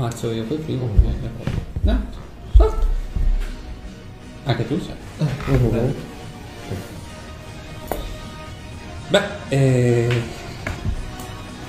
Alzo 0.00 0.30
io 0.30 0.44
per 0.44 0.58
primo. 0.58 0.88
No, 1.82 2.00
salto. 2.56 2.86
Anche 4.44 4.66
tu 4.66 4.78
sai. 4.80 5.26
Mhm. 5.56 5.94
Beh, 9.08 9.20
eh, 9.48 10.08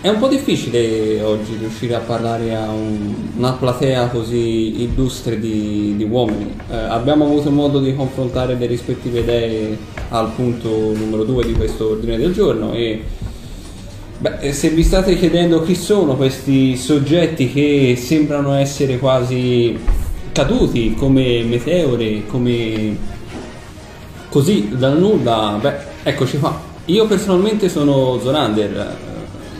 è 0.01 0.09
un 0.09 0.17
po' 0.19 0.27
difficile 0.27 1.21
oggi 1.21 1.55
riuscire 1.57 1.95
a 1.95 1.99
parlare 1.99 2.55
a 2.55 2.69
un- 2.71 3.31
una 3.35 3.51
platea 3.53 4.07
così 4.07 4.83
illustre 4.83 5.39
di, 5.39 5.95
di 5.97 6.03
uomini. 6.03 6.55
Eh, 6.69 6.75
abbiamo 6.75 7.25
avuto 7.25 7.49
modo 7.51 7.79
di 7.79 7.95
confrontare 7.95 8.55
le 8.55 8.65
rispettive 8.67 9.19
idee 9.19 9.77
al 10.09 10.31
punto 10.31 10.69
numero 10.69 11.23
due 11.23 11.45
di 11.45 11.53
questo 11.53 11.89
ordine 11.91 12.17
del 12.17 12.33
giorno 12.33 12.73
e 12.73 13.03
beh, 14.21 14.37
eh, 14.39 14.53
se 14.53 14.69
vi 14.69 14.83
state 14.83 15.17
chiedendo 15.17 15.63
chi 15.63 15.73
sono 15.73 16.15
questi 16.15 16.77
soggetti 16.77 17.51
che 17.51 17.95
sembrano 17.97 18.53
essere 18.53 18.99
quasi 18.99 19.77
caduti 20.31 20.93
come 20.93 21.43
meteore, 21.43 22.27
come 22.27 22.95
così 24.29 24.69
dal 24.77 24.97
nulla, 24.97 25.57
beh, 25.59 25.73
eccoci 26.03 26.37
qua. 26.37 26.69
Io 26.85 27.07
personalmente 27.07 27.67
sono 27.67 28.19
Zorander, 28.21 28.95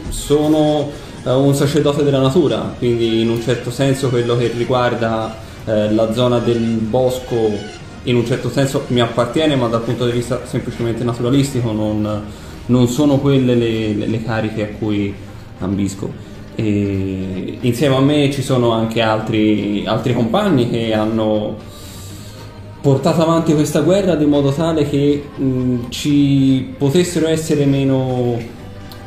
sono 0.09 0.89
eh, 1.23 1.31
un 1.31 1.55
sacerdote 1.55 2.03
della 2.03 2.21
natura, 2.21 2.75
quindi 2.77 3.21
in 3.21 3.29
un 3.29 3.41
certo 3.41 3.71
senso 3.71 4.09
quello 4.09 4.37
che 4.37 4.51
riguarda 4.55 5.35
eh, 5.65 5.91
la 5.91 6.13
zona 6.13 6.37
del 6.37 6.59
bosco 6.59 7.79
in 8.03 8.15
un 8.15 8.25
certo 8.25 8.49
senso 8.49 8.83
mi 8.87 9.01
appartiene, 9.01 9.55
ma 9.55 9.67
dal 9.67 9.81
punto 9.81 10.05
di 10.05 10.11
vista 10.11 10.41
semplicemente 10.45 11.03
naturalistico 11.03 11.71
non, 11.71 12.23
non 12.67 12.87
sono 12.87 13.17
quelle 13.17 13.55
le, 13.55 13.93
le- 13.93 14.07
le 14.07 14.23
cariche 14.23 14.63
a 14.63 14.77
cui 14.77 15.13
ambisco. 15.59 16.29
E 16.55 17.57
insieme 17.61 17.95
a 17.95 18.01
me 18.01 18.31
ci 18.31 18.41
sono 18.41 18.71
anche 18.71 19.01
altri, 19.01 19.83
altri 19.85 20.13
compagni 20.13 20.69
che 20.69 20.93
hanno 20.93 21.57
portato 22.81 23.21
avanti 23.21 23.53
questa 23.53 23.81
guerra 23.81 24.15
di 24.15 24.25
modo 24.25 24.51
tale 24.51 24.89
che 24.89 25.23
mh, 25.35 25.89
ci 25.89 26.73
potessero 26.77 27.27
essere 27.27 27.65
meno 27.65 28.37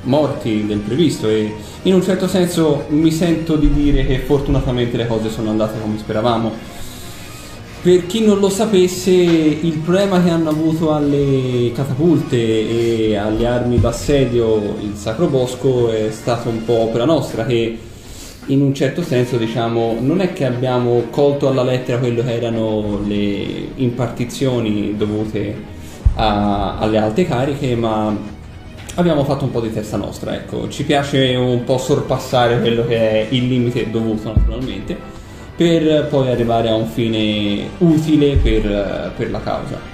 morti 0.03 0.67
del 0.67 0.79
previsto 0.79 1.29
e 1.29 1.53
in 1.83 1.95
un 1.95 2.03
certo 2.03 2.29
senso 2.29 2.85
mi 2.89 3.11
sento 3.11 3.57
di 3.57 3.73
dire 3.73 4.07
che 4.07 4.19
fortunatamente 4.19 4.97
le 4.97 5.07
cose 5.07 5.29
sono 5.31 5.51
andate 5.51 5.81
come 5.81 5.99
speravamo. 5.99 6.53
Per 7.85 8.07
chi 8.07 8.25
non 8.25 8.39
lo 8.39 8.49
sapesse, 8.49 9.11
il 9.11 9.77
problema 9.85 10.23
che 10.23 10.31
hanno 10.31 10.49
avuto 10.49 10.95
alle 10.95 11.71
catapulte 11.75 13.11
e 13.11 13.15
alle 13.15 13.47
armi 13.47 13.79
d'assedio 13.79 14.77
il 14.81 14.95
Sacro 14.95 15.27
Bosco 15.27 15.93
è 15.93 16.11
stato 16.11 16.49
un 16.49 16.65
po' 16.65 16.79
opera 16.79 17.05
nostra 17.05 17.45
che 17.45 17.79
in 18.47 18.63
un 18.63 18.73
certo 18.73 19.03
senso 19.03 19.37
diciamo 19.37 19.99
non 20.01 20.23
è 20.23 20.33
che 20.33 20.47
abbiamo 20.47 21.09
colto 21.11 21.47
alla 21.47 21.63
lettera 21.63 21.99
quello 21.99 22.23
che 22.23 22.33
erano 22.33 23.03
le 23.07 23.69
impartizioni 23.75 24.97
dovute 24.97 25.55
a- 26.15 26.79
alle 26.79 26.97
alte 26.97 27.27
cariche 27.27 27.77
ma 27.77 28.17
abbiamo 28.95 29.25
fatto 29.25 29.45
un 29.45 29.51
po' 29.51 29.61
di 29.61 29.71
testa 29.71 29.99
nostra 29.99 30.35
ecco. 30.35 30.71
Ci 30.71 30.85
piace 30.85 31.35
un 31.35 31.65
po' 31.65 31.77
sorpassare 31.77 32.61
quello 32.61 32.87
che 32.87 32.97
è 32.97 33.27
il 33.29 33.47
limite 33.47 33.91
dovuto 33.91 34.33
naturalmente 34.35 35.24
per 35.57 36.07
poi 36.09 36.31
arrivare 36.31 36.69
a 36.69 36.75
un 36.75 36.87
fine 36.87 37.69
utile 37.79 38.37
per, 38.37 39.13
per 39.17 39.31
la 39.31 39.41
causa 39.41 39.93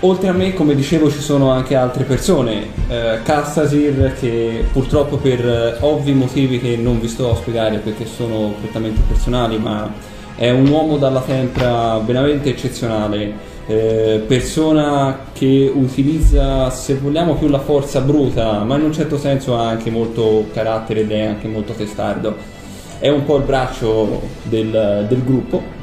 Oltre 0.00 0.28
a 0.28 0.32
me, 0.32 0.52
come 0.52 0.74
dicevo, 0.74 1.10
ci 1.10 1.20
sono 1.20 1.50
anche 1.50 1.74
altre 1.74 2.04
persone. 2.04 2.66
Eh, 2.86 3.20
Castasir, 3.22 4.12
che 4.20 4.64
purtroppo 4.70 5.16
per 5.16 5.40
eh, 5.40 5.76
ovvi 5.80 6.12
motivi 6.12 6.60
che 6.60 6.76
non 6.76 7.00
vi 7.00 7.08
sto 7.08 7.32
a 7.32 7.34
spiegare 7.34 7.78
perché 7.78 8.04
sono 8.04 8.54
prettamente 8.60 9.00
personali, 9.08 9.58
ma 9.58 9.90
è 10.36 10.50
un 10.50 10.68
uomo 10.68 10.98
dalla 10.98 11.22
tempra 11.22 11.98
veramente 12.04 12.50
eccezionale. 12.50 13.54
eh, 13.68 14.22
persona 14.26 15.18
che 15.32 15.72
utilizza, 15.74 16.70
se 16.70 16.94
vogliamo, 16.96 17.34
più 17.34 17.48
la 17.48 17.58
forza 17.58 18.00
bruta, 18.00 18.62
ma 18.64 18.76
in 18.76 18.84
un 18.84 18.92
certo 18.92 19.18
senso 19.18 19.56
ha 19.56 19.66
anche 19.66 19.90
molto 19.90 20.46
carattere 20.52 21.00
ed 21.00 21.10
è 21.10 21.22
anche 21.22 21.48
molto 21.48 21.72
testardo. 21.72 22.55
È 22.98 23.08
un 23.08 23.24
po' 23.24 23.36
il 23.36 23.44
braccio 23.44 24.22
del, 24.44 25.06
del 25.08 25.24
gruppo. 25.24 25.74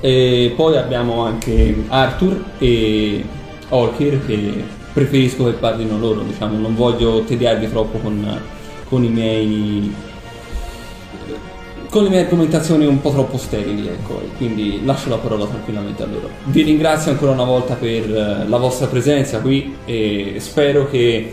E 0.00 0.52
poi 0.54 0.76
abbiamo 0.76 1.22
anche 1.22 1.84
Arthur 1.88 2.44
e 2.58 3.24
Orkir 3.70 4.26
che 4.26 4.64
preferisco 4.92 5.44
che 5.44 5.52
parlino 5.52 5.98
loro, 5.98 6.20
diciamo, 6.20 6.58
non 6.58 6.74
voglio 6.74 7.22
tediarvi 7.22 7.70
troppo 7.70 7.98
con, 7.98 8.40
con 8.88 9.02
i 9.02 9.08
miei 9.08 9.94
con 11.94 12.02
le 12.02 12.08
mie 12.08 12.22
argomentazioni 12.22 12.86
un 12.86 13.00
po' 13.00 13.12
troppo 13.12 13.36
sterili, 13.36 13.86
ecco, 13.86 14.20
quindi 14.36 14.84
lascio 14.84 15.10
la 15.10 15.16
parola 15.18 15.46
tranquillamente 15.46 16.02
a 16.02 16.06
loro. 16.06 16.28
Vi 16.46 16.62
ringrazio 16.62 17.12
ancora 17.12 17.30
una 17.30 17.44
volta 17.44 17.74
per 17.74 18.12
eh, 18.12 18.48
la 18.48 18.56
vostra 18.56 18.88
presenza 18.88 19.38
qui 19.38 19.76
e 19.84 20.34
spero 20.38 20.90
che 20.90 21.32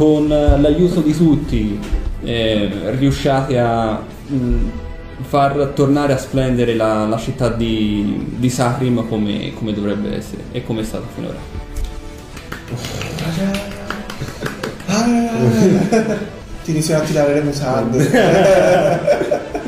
con 0.00 0.32
eh, 0.32 0.58
l'aiuto 0.58 1.02
di 1.02 1.14
tutti 1.14 1.78
eh, 2.24 2.70
riusciate 2.98 3.58
a 3.58 4.00
mh, 4.28 4.70
far 5.28 5.72
tornare 5.74 6.14
a 6.14 6.16
splendere 6.16 6.74
la, 6.74 7.04
la 7.06 7.18
città 7.18 7.50
di, 7.50 8.28
di 8.38 8.48
Sacrim 8.48 9.06
come, 9.06 9.52
come 9.52 9.74
dovrebbe 9.74 10.16
essere 10.16 10.44
e 10.52 10.64
come 10.64 10.80
è 10.80 10.84
stato 10.84 11.04
finora. 11.14 11.36
Ti 16.64 16.70
iniziano 16.70 17.02
a 17.02 17.06
tirare 17.06 17.34
le 17.34 17.42
mutande. 17.42 19.08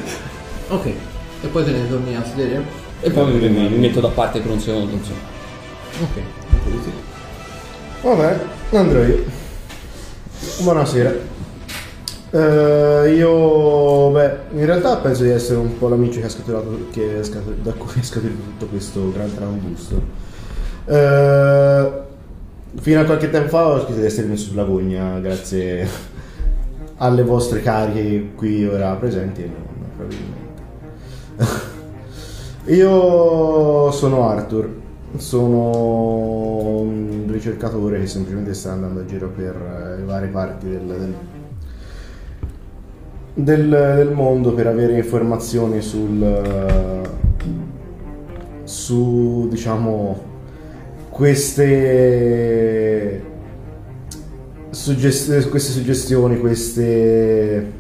Ok, 0.69 0.87
e 0.87 1.47
poi 1.49 1.65
te 1.65 1.71
ne 1.73 1.87
torni 1.87 2.17
a 2.17 2.25
sedere? 2.25 2.63
E 3.03 3.11
poi 3.11 3.31
mi, 3.31 3.47
mi- 3.51 3.69
mi 3.69 3.77
metto 3.77 4.01
da 4.01 4.09
parte 4.09 4.41
per 4.41 4.51
un 4.53 4.59
secondo, 4.59 4.95
insomma. 4.95 5.19
Ok. 6.01 6.23
Vabbè, 8.01 8.41
andrò 8.73 9.03
io. 9.03 9.41
Buonasera. 10.43 11.15
Eh, 12.31 13.15
io, 13.15 14.11
beh, 14.11 14.37
in 14.55 14.67
realtà 14.67 14.97
penso 14.97 15.23
di 15.23 15.31
essere 15.31 15.59
un 15.59 15.79
po' 15.79 15.89
l'amico 15.89 16.19
che 16.19 16.25
ha 16.25 16.29
scaturato, 16.29 16.89
che 16.91 17.21
è 17.21 17.23
scat- 17.23 17.61
da 17.63 17.73
cui 17.73 18.01
è 18.01 18.03
scaturito 18.03 18.43
tutto 18.43 18.67
questo 18.67 19.13
gran 19.13 19.33
trambusto. 19.33 20.03
Eh, 20.85 21.91
fino 22.75 23.01
a 23.01 23.05
qualche 23.05 23.31
tempo 23.31 23.49
fa 23.51 23.69
ho 23.69 23.81
scritto 23.83 24.01
di 24.01 24.07
essere 24.07 24.27
messo 24.27 24.49
sulla 24.49 24.65
gogna 24.65 25.21
grazie 25.21 25.89
alle 26.97 27.23
vostre 27.23 27.63
cariche 27.63 28.33
qui 28.35 28.67
ora 28.67 28.95
presenti 28.95 29.43
e 29.43 29.47
non 29.47 29.91
probabilmente. 29.97 30.63
Io 32.75 33.91
sono 33.93 34.29
Arthur, 34.29 34.69
sono 35.19 36.62
ricercatore 37.47 37.99
che 37.99 38.07
semplicemente 38.07 38.55
sta 38.55 38.71
andando 38.71 39.01
a 39.01 39.05
giro 39.05 39.29
per 39.29 39.57
eh, 39.57 39.97
le 39.99 40.05
varie 40.05 40.29
parti 40.29 40.69
del, 40.69 40.81
del- 40.87 41.15
del- 43.35 43.95
del 43.97 44.11
mondo 44.13 44.53
per 44.53 44.69
avere 44.69 44.97
informazioni 44.99 45.81
sul 45.81 46.23
eh, 46.23 47.01
su 48.63 49.49
diciamo 49.51 50.23
queste 51.11 51.81
suggest- 54.71 55.49
queste 55.49 55.73
suggestioni 55.73 56.39
queste 56.39 57.73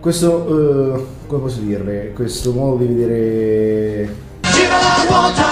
questo 0.00 0.96
eh, 0.98 1.04
come 1.26 1.40
posso 1.42 1.60
dirle? 1.60 2.12
Questo 2.12 2.52
modo 2.52 2.76
di 2.84 2.92
vedere 2.92 4.14
Gira 4.52 4.78
la 4.80 5.04
ruota, 5.06 5.46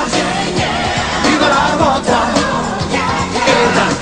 viva 1.22 1.48
la 1.48 1.76
ruota, 1.76 2.17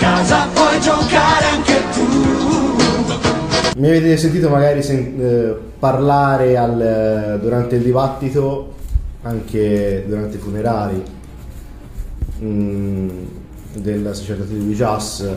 casa 0.07 0.47
puoi 0.55 0.81
giocare 0.81 1.45
anche 1.47 1.83
tu. 1.93 3.79
Mi 3.79 3.89
avete 3.89 4.17
sentito 4.17 4.49
magari 4.49 4.81
sen- 4.83 5.21
eh, 5.21 5.57
parlare 5.79 6.57
al- 6.57 7.39
durante 7.43 7.75
il 7.77 7.83
dibattito, 7.83 8.75
anche 9.23 10.05
durante 10.07 10.37
i 10.37 10.39
funerali 10.41 11.03
mm, 12.43 13.09
del 13.75 14.11
sacerdote 14.15 14.57
di 14.57 14.73
Jas, 14.75 15.29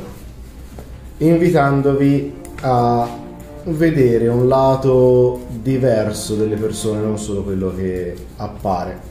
invitandovi 1.17 2.33
a 2.61 3.07
vedere 3.63 4.27
un 4.27 4.47
lato 4.47 5.45
diverso 5.61 6.35
delle 6.35 6.55
persone, 6.55 7.01
non 7.01 7.17
solo 7.17 7.43
quello 7.43 7.73
che 7.75 8.15
appare. 8.37 9.07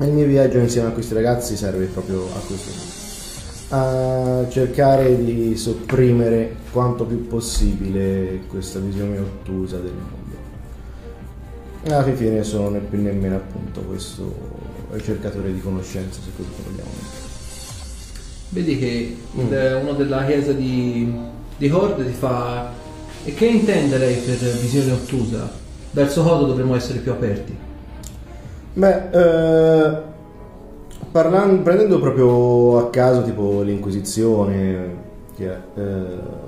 Il 0.00 0.08
mio 0.12 0.26
viaggio 0.26 0.58
insieme 0.58 0.88
a 0.88 0.90
questi 0.92 1.12
ragazzi 1.14 1.56
serve 1.56 1.84
proprio 1.86 2.24
a 2.34 2.38
questo 2.46 2.70
a 3.70 4.46
cercare 4.48 5.22
di 5.22 5.56
sopprimere 5.56 6.56
quanto 6.72 7.04
più 7.04 7.26
possibile 7.26 8.40
questa 8.48 8.78
visione 8.78 9.18
ottusa 9.18 9.78
del 9.78 9.92
mondo. 9.92 10.16
E 11.82 11.92
alla 11.92 12.02
fine 12.14 12.42
sono 12.44 12.70
né 12.70 12.80
più 12.80 13.00
né 13.00 13.12
meno 13.12 13.36
appunto 13.36 13.82
questo 13.82 14.34
ricercatore 14.90 15.52
di 15.52 15.60
conoscenza, 15.60 16.20
se 16.22 16.30
così 16.36 16.48
vogliamo. 16.64 16.90
Vedi 18.50 18.78
che 18.78 19.16
il- 19.32 19.78
uno 19.82 19.92
della 19.94 20.24
chiesa 20.24 20.52
di, 20.52 21.12
di 21.56 21.70
Horde 21.70 22.06
ti 22.06 22.12
fa 22.12 22.72
E 23.24 23.34
che 23.34 23.46
intende 23.46 23.98
lei 23.98 24.16
per 24.16 24.36
visione 24.36 24.92
ottusa? 24.92 25.52
Verso 25.90 26.22
cosa 26.22 26.46
dovremmo 26.46 26.74
essere 26.76 27.00
più 27.00 27.12
aperti? 27.12 27.54
Beh, 28.74 29.10
eh, 29.10 30.02
parlan- 31.10 31.62
prendendo 31.62 31.98
proprio 32.00 32.78
a 32.78 32.90
caso 32.90 33.22
tipo 33.22 33.62
l'Inquisizione, 33.62 35.06
che 35.36 35.50
è, 35.50 35.58
eh, 35.76 36.46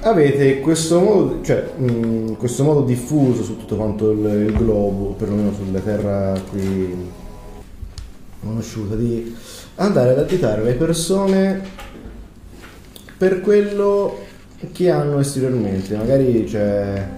avete 0.00 0.60
questo 0.60 1.00
modo, 1.00 1.42
cioè, 1.42 1.64
mh, 1.76 2.36
questo 2.36 2.64
modo 2.64 2.82
diffuso 2.82 3.42
su 3.42 3.56
tutto 3.56 3.76
quanto 3.76 4.10
il, 4.10 4.24
il 4.48 4.52
globo, 4.52 5.14
perlomeno 5.16 5.52
sulla 5.52 5.80
terra 5.80 6.38
qui 6.50 6.94
conosciuta, 8.40 8.94
di 8.94 9.34
andare 9.76 10.10
ad 10.10 10.18
additare 10.18 10.62
le 10.62 10.74
persone 10.74 11.62
per 13.16 13.40
quello 13.40 14.18
che 14.72 14.90
hanno 14.90 15.18
esteriormente. 15.18 15.96
Magari 15.96 16.44
c'è 16.44 17.08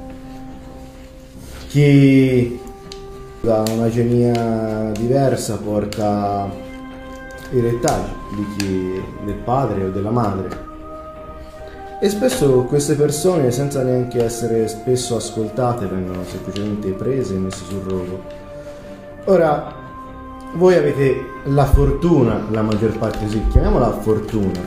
chi 1.68 2.58
da 3.46 3.62
una 3.70 3.88
genia 3.88 4.90
diversa 4.90 5.56
porta 5.56 6.50
i 7.52 7.60
rettaggi 7.60 8.10
di 8.34 8.46
chi, 8.56 9.02
del 9.24 9.36
padre 9.36 9.84
o 9.84 9.90
della 9.90 10.10
madre. 10.10 10.64
E 12.00 12.08
spesso 12.08 12.64
queste 12.64 12.96
persone, 12.96 13.52
senza 13.52 13.84
neanche 13.84 14.22
essere 14.22 14.66
spesso 14.66 15.14
ascoltate, 15.14 15.86
vengono 15.86 16.24
semplicemente 16.24 16.90
prese 16.90 17.36
e 17.36 17.38
messe 17.38 17.64
sul 17.68 17.82
rogo. 17.86 18.20
Ora, 19.26 19.72
voi 20.54 20.74
avete 20.74 21.14
la 21.44 21.66
fortuna, 21.66 22.46
la 22.50 22.62
maggior 22.62 22.98
parte 22.98 23.20
così, 23.20 23.46
chiamiamola 23.52 23.92
fortuna, 24.00 24.60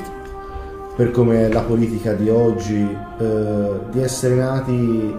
per 0.95 1.11
come 1.11 1.49
la 1.51 1.61
politica 1.63 2.13
di 2.13 2.29
oggi, 2.29 2.97
eh, 3.19 3.71
di 3.91 4.01
essere 4.01 4.35
nati 4.35 5.13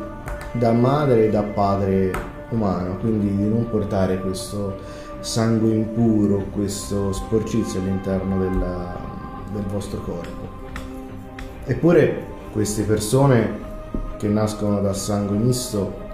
da 0.52 0.72
madre 0.72 1.26
e 1.26 1.30
da 1.30 1.42
padre 1.42 2.29
umano, 2.50 2.96
quindi 2.98 3.34
di 3.36 3.48
non 3.48 3.68
portare 3.70 4.20
questo 4.20 4.76
sangue 5.20 5.70
impuro, 5.70 6.44
questo 6.52 7.12
sporcizio 7.12 7.80
all'interno 7.80 8.38
della- 8.38 8.96
del 9.52 9.64
vostro 9.64 10.00
corpo. 10.00 10.48
Eppure 11.64 12.26
queste 12.52 12.82
persone 12.82 13.68
che 14.16 14.28
nascono 14.28 14.80
da 14.80 14.92
sangue 14.92 15.36
misto 15.36 16.08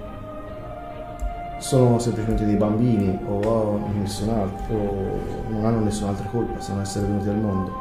sono 1.59 1.99
semplicemente 1.99 2.45
dei 2.45 2.55
bambini 2.55 3.19
o, 3.27 3.81
altro, 4.29 4.75
o 4.75 5.19
non 5.51 5.65
hanno 5.65 5.81
nessun'altra 5.81 6.29
colpa, 6.31 6.61
sono 6.61 6.81
essere 6.83 7.07
venuti 7.07 7.29
al 7.29 7.39
mondo. 7.39 7.73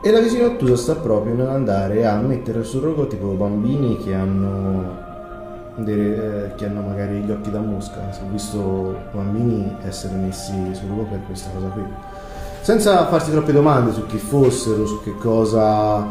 E 0.00 0.10
la 0.10 0.20
visione 0.20 0.44
ottusa 0.44 0.76
sta 0.76 0.94
proprio 0.96 1.34
nell'andare 1.34 2.06
a 2.06 2.16
mettere 2.16 2.62
sul 2.62 2.82
rogotipo 2.82 3.28
bambini 3.28 3.96
che 3.96 4.14
hanno, 4.14 5.13
dei- 5.76 6.14
eh, 6.14 6.52
che 6.56 6.66
hanno 6.66 6.80
magari 6.80 7.20
gli 7.20 7.30
occhi 7.30 7.50
da 7.50 7.60
mosca. 7.60 8.00
Ho 8.00 8.30
visto 8.30 8.96
bambini 9.12 9.76
essere 9.84 10.14
messi 10.14 10.52
rogo 10.88 11.02
per 11.04 11.20
questa 11.26 11.50
cosa 11.54 11.66
qui. 11.68 11.82
Senza 12.60 13.06
farsi 13.08 13.30
troppe 13.30 13.52
domande 13.52 13.92
su 13.92 14.06
chi 14.06 14.16
fossero, 14.18 14.86
su 14.86 15.02
che 15.02 15.14
cosa 15.16 16.06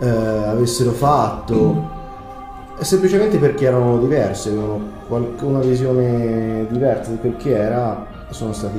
eh, 0.00 0.08
avessero 0.08 0.92
fatto, 0.92 1.96
è 2.78 2.84
semplicemente 2.84 3.38
perché 3.38 3.66
erano 3.66 3.98
diversi, 3.98 4.48
avevano 4.48 4.80
qual- 5.08 5.34
una 5.42 5.58
visione 5.58 6.66
diversa 6.70 7.10
di 7.10 7.18
quel 7.18 7.36
che 7.36 7.56
era, 7.56 8.06
sono 8.30 8.52
stati 8.52 8.78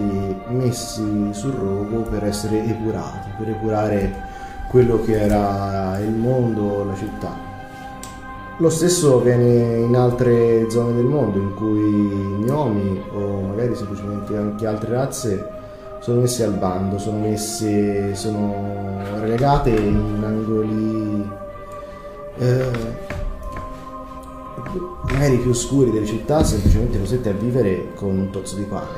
messi 0.49 1.29
sul 1.33 1.51
rogo 1.51 2.01
per 2.09 2.23
essere 2.23 2.63
epurati, 2.63 3.29
per 3.37 3.49
epurare 3.49 4.27
quello 4.69 5.01
che 5.01 5.19
era 5.19 5.97
il 5.99 6.11
mondo, 6.11 6.85
la 6.85 6.95
città. 6.95 7.48
Lo 8.61 8.69
stesso 8.69 9.19
avviene 9.19 9.77
in 9.77 9.95
altre 9.95 10.69
zone 10.69 10.93
del 10.93 11.05
mondo 11.05 11.39
in 11.39 11.53
cui 11.53 11.81
gnomi 11.81 13.01
o 13.13 13.39
magari 13.39 13.73
semplicemente 13.73 14.35
anche 14.35 14.67
altre 14.67 14.91
razze 14.91 15.47
sono 16.01 16.19
messi 16.19 16.43
al 16.43 16.51
bando, 16.51 16.97
sono 16.97 17.19
messe, 17.19 18.13
sono 18.15 18.99
relegate 19.19 19.69
in 19.69 20.21
angoli 20.21 21.25
eh, 22.37 22.71
magari 25.03 25.37
più 25.37 25.51
oscuri 25.51 25.91
delle 25.91 26.05
città, 26.05 26.43
semplicemente 26.43 26.99
costrette 26.99 27.29
a 27.29 27.33
vivere 27.33 27.93
con 27.95 28.09
un 28.09 28.29
tozzo 28.29 28.57
di 28.57 28.63
pane, 28.63 28.97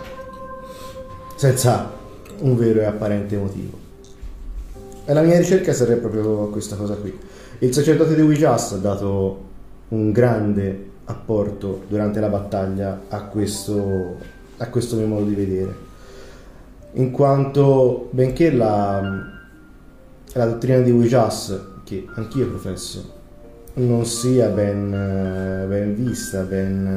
senza 1.36 1.92
un 2.40 2.56
vero 2.56 2.80
e 2.80 2.86
apparente 2.86 3.38
motivo. 3.38 3.78
E 5.06 5.14
la 5.14 5.22
mia 5.22 5.38
ricerca 5.38 5.72
sarebbe 5.72 6.08
proprio 6.08 6.48
questa 6.50 6.76
cosa 6.76 6.96
qui. 6.96 7.16
Il 7.60 7.72
sacerdote 7.74 8.16
di 8.16 8.22
Ouijas 8.22 8.72
ha 8.72 8.78
dato 8.78 9.50
un 9.92 10.12
grande 10.12 10.90
apporto 11.06 11.84
durante 11.88 12.20
la 12.20 12.30
battaglia 12.30 13.02
a 13.10 13.24
questo, 13.24 14.18
a 14.58 14.68
questo 14.68 14.96
mio 14.96 15.08
modo 15.08 15.26
di 15.26 15.36
vedere, 15.36 15.76
in 16.94 17.12
quanto 17.12 18.10
benché 18.12 18.52
la, 18.52 19.02
la 20.34 20.46
dottrina 20.46 20.80
di 20.80 20.92
Ouijas, 20.92 21.60
che 21.84 22.06
anch'io 22.16 22.48
professo, 22.48 23.20
non 23.74 24.06
sia 24.06 24.48
ben, 24.50 24.90
ben 24.90 25.96
vista, 25.96 26.44
ben 26.44 26.88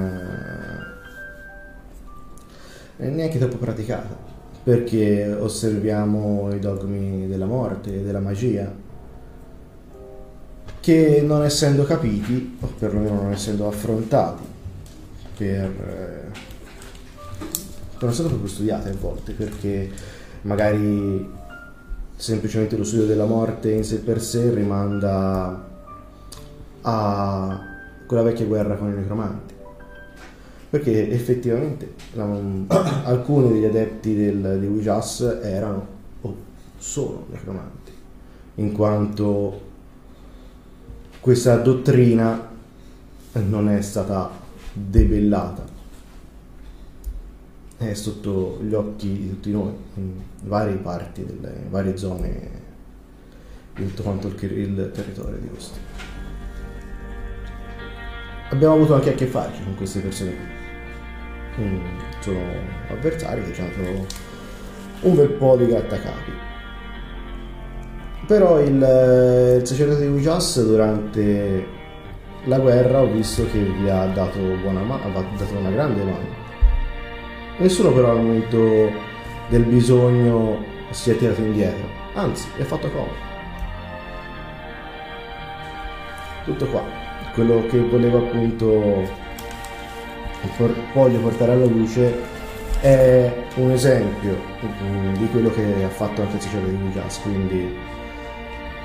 eh, 2.97 3.08
neanche 3.08 3.38
troppo 3.38 3.56
praticata, 3.56 4.17
perché 4.62 5.32
osserviamo 5.32 6.52
i 6.55 6.61
dogmi 6.61 7.26
della 7.26 7.47
morte 7.47 7.94
e 7.94 8.02
della 8.02 8.20
magia, 8.20 8.82
che 10.85 11.23
non 11.23 11.43
essendo 11.43 11.85
capiti, 11.85 12.59
o 12.61 12.67
perlomeno 12.79 13.23
non 13.23 13.33
essendo 13.33 13.67
affrontati, 13.67 14.43
per, 15.35 15.71
eh, 15.71 16.39
sono 17.97 18.13
state 18.13 18.29
proprio 18.29 18.51
studiate 18.51 18.91
a 18.91 18.95
volte, 19.01 19.33
perché 19.33 19.91
magari 20.43 21.27
semplicemente 22.15 22.77
lo 22.77 22.85
studio 22.85 23.07
della 23.07 23.25
morte 23.25 23.71
in 23.71 23.83
sé 23.83 24.01
per 24.01 24.21
sé 24.21 24.53
rimanda 24.53 25.67
a 26.83 27.61
quella 28.07 28.23
vecchia 28.23 28.45
guerra 28.45 28.76
con 28.76 28.91
i 28.91 28.95
necromanti. 28.95 29.55
Perché 30.69 31.11
effettivamente 31.11 31.95
la- 32.12 32.29
alcuni 33.09 33.55
degli 33.55 33.64
adepti 33.64 34.14
del, 34.14 34.59
di 34.61 34.67
Ouijas 34.67 35.38
erano 35.43 35.87
o 36.21 36.37
sono 36.76 37.25
necromanti, 37.31 37.93
in 38.57 38.73
quanto 38.73 39.73
questa 41.25 41.57
dottrina 41.57 42.50
non 43.33 43.71
è 43.71 43.81
stata 43.81 44.31
debellata, 44.75 45.64
è 47.78 47.95
sotto 47.95 48.59
gli 48.61 48.75
occhi 48.75 49.09
di 49.09 49.31
tutti 49.31 49.50
noi, 49.50 49.73
in 49.95 50.12
varie 50.43 50.75
parti, 50.75 51.25
delle 51.25 51.64
varie 51.71 51.97
zone 51.97 52.50
di 53.75 53.87
tutto 53.87 54.02
quanto 54.02 54.26
il, 54.26 54.35
il 54.43 54.90
territorio 54.93 55.38
di 55.38 55.49
Ostia 55.57 55.81
abbiamo 58.50 58.75
avuto 58.75 58.93
anche 58.93 59.14
a 59.14 59.14
che 59.14 59.25
fare 59.25 59.52
con 59.64 59.76
queste 59.76 60.00
persone 60.00 60.37
qui. 61.57 61.64
Mm, 61.64 61.87
sono 62.21 62.40
avversari 62.90 63.43
che 63.45 63.54
ci 63.54 63.62
hanno 63.62 64.07
un 65.00 65.14
bel 65.14 65.31
po' 65.31 65.57
di 65.57 65.69
grattacapi. 65.69 66.53
Però 68.26 68.61
il, 68.61 68.83
eh, 68.83 69.57
il 69.57 69.66
sacerdote 69.66 70.02
di 70.02 70.16
Ujas 70.16 70.64
durante 70.64 71.66
la 72.45 72.59
guerra 72.59 73.02
ho 73.02 73.11
visto 73.11 73.47
che 73.50 73.59
vi 73.59 73.88
ha 73.88 74.07
dato, 74.07 74.38
buona 74.62 74.81
ma- 74.81 75.00
ha 75.02 75.09
dato 75.09 75.57
una 75.59 75.71
grande 75.71 76.02
mano. 76.02 76.43
Nessuno 77.59 77.93
però 77.93 78.11
al 78.11 78.16
momento 78.16 78.90
del 79.49 79.64
bisogno 79.64 80.64
si 80.90 81.11
è 81.11 81.16
tirato 81.16 81.40
indietro, 81.40 81.87
anzi, 82.14 82.49
è 82.57 82.62
fatto 82.62 82.90
comodo. 82.90 83.33
Tutto 86.45 86.66
qua 86.66 87.04
quello 87.35 87.66
che 87.66 87.81
volevo 87.81 88.19
appunto 88.19 89.23
voglio 90.93 91.19
portare 91.19 91.52
alla 91.52 91.64
luce 91.64 92.33
è 92.81 93.33
un 93.57 93.71
esempio 93.73 94.37
mm, 94.64 95.14
di 95.14 95.28
quello 95.31 95.50
che 95.50 95.85
ha 95.85 95.88
fatto 95.88 96.23
anche 96.23 96.37
il 96.37 96.43
sacerdote 96.43 96.73
di 96.73 96.78
Mujas 96.78 97.21
quindi 97.23 97.76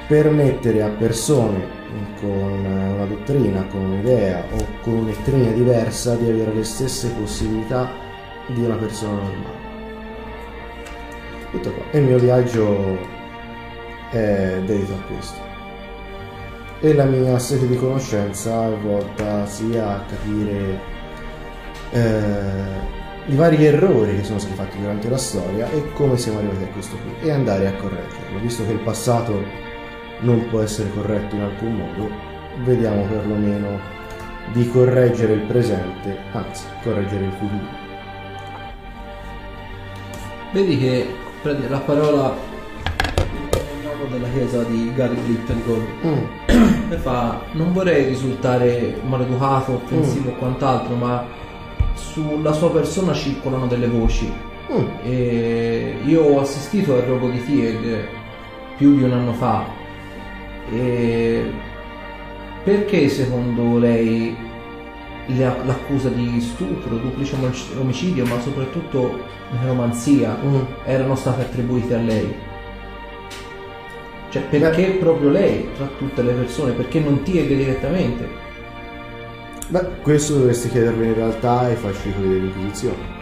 permettere 0.09 0.81
a 0.81 0.89
persone 0.89 1.77
con 2.19 2.65
una 2.65 3.05
dottrina, 3.05 3.63
con 3.67 3.81
un'idea 3.81 4.43
o 4.51 4.65
con 4.81 4.93
un'etnia 4.93 5.51
diversa 5.51 6.15
di 6.15 6.27
avere 6.27 6.51
le 6.51 6.63
stesse 6.63 7.09
possibilità 7.09 7.91
di 8.47 8.63
una 8.63 8.75
persona 8.75 9.21
normale. 9.21 9.67
Tutto 11.51 11.71
qua. 11.71 11.83
E 11.91 11.99
il 11.99 12.05
mio 12.05 12.17
viaggio 12.17 12.97
è 14.09 14.59
dedito 14.65 14.93
a 14.93 15.13
questo 15.13 15.47
e 16.81 16.93
la 16.93 17.03
mia 17.03 17.37
sete 17.37 17.67
di 17.67 17.75
conoscenza 17.75 18.67
è 18.67 18.77
volta 18.77 19.45
sia 19.45 19.97
a 19.97 20.05
capire 20.05 20.79
eh, 21.91 23.27
i 23.27 23.35
vari 23.35 23.63
errori 23.63 24.15
che 24.15 24.23
sono 24.23 24.39
stati 24.39 24.55
fatti 24.55 24.79
durante 24.79 25.07
la 25.07 25.17
storia 25.17 25.69
e 25.69 25.91
come 25.93 26.17
siamo 26.17 26.39
arrivati 26.39 26.63
a 26.63 26.67
questo 26.67 26.95
qui 26.95 27.27
e 27.27 27.31
andare 27.31 27.67
a 27.67 27.73
correggerlo, 27.73 28.39
visto 28.39 28.65
che 28.65 28.71
il 28.71 28.79
passato 28.79 29.67
non 30.21 30.47
può 30.49 30.61
essere 30.61 30.89
corretto 30.93 31.35
in 31.35 31.41
alcun 31.41 31.75
modo, 31.75 32.09
vediamo 32.63 33.03
perlomeno 33.03 33.79
di 34.53 34.69
correggere 34.69 35.33
il 35.33 35.41
presente, 35.41 36.17
anzi, 36.31 36.65
correggere 36.83 37.25
il 37.25 37.31
futuro. 37.33 37.77
Vedi 40.51 40.77
che 40.79 41.07
prendi 41.41 41.67
la 41.69 41.77
parola 41.77 42.35
il 42.35 43.85
nome 43.85 44.09
della 44.09 44.27
chiesa 44.33 44.63
di 44.63 44.91
Gary 44.95 45.15
Glitter 45.15 45.55
Mm, 46.05 46.91
e 46.91 46.95
fa 46.97 47.41
non 47.51 47.71
vorrei 47.71 48.05
risultare 48.05 48.99
maleducato, 49.03 49.73
offensivo 49.73 50.31
o 50.31 50.33
quant'altro, 50.33 50.95
ma 50.95 51.23
sulla 51.93 52.51
sua 52.53 52.71
persona 52.71 53.13
circolano 53.13 53.67
delle 53.67 53.87
voci. 53.87 54.31
mm, 54.71 54.85
io 56.05 56.23
ho 56.23 56.39
assistito 56.41 56.93
al 56.95 57.01
rogo 57.01 57.29
di 57.29 57.43
Tieg 57.45 58.07
più 58.77 58.97
di 58.97 59.03
un 59.03 59.11
anno 59.11 59.33
fa. 59.33 59.78
E 60.71 61.51
perché 62.63 63.09
secondo 63.09 63.77
lei 63.77 64.35
le- 65.27 65.65
l'accusa 65.65 66.09
di 66.09 66.39
stupro, 66.41 66.95
duplice 66.97 67.35
omic- 67.35 67.77
omicidio, 67.79 68.25
ma 68.25 68.39
soprattutto 68.39 69.19
necromanzia 69.51 70.37
mm. 70.43 70.55
erano 70.85 71.15
state 71.15 71.41
attribuite 71.41 71.95
a 71.95 71.99
lei? 71.99 72.33
Cioè, 74.29 74.43
perché 74.43 74.97
proprio 74.99 75.29
lei 75.29 75.67
tra 75.75 75.89
tutte 75.97 76.21
le 76.21 76.33
persone? 76.33 76.73
Perché 76.73 76.99
non 76.99 77.23
Tieg 77.23 77.47
direttamente? 77.47 78.27
Beh, 79.69 80.01
questo 80.01 80.33
dovresti 80.33 80.69
chiederlo 80.69 81.03
in 81.03 81.15
realtà 81.15 81.59
ai 81.59 81.75
fascicoli 81.75 82.27
dell'Inquisizione. 82.27 83.17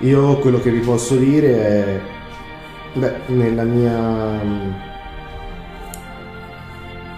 Io 0.00 0.38
quello 0.38 0.58
che 0.60 0.70
vi 0.70 0.80
posso 0.80 1.16
dire 1.16 1.58
è, 1.58 2.00
beh, 2.94 3.12
nella 3.26 3.64
mia, 3.64 4.40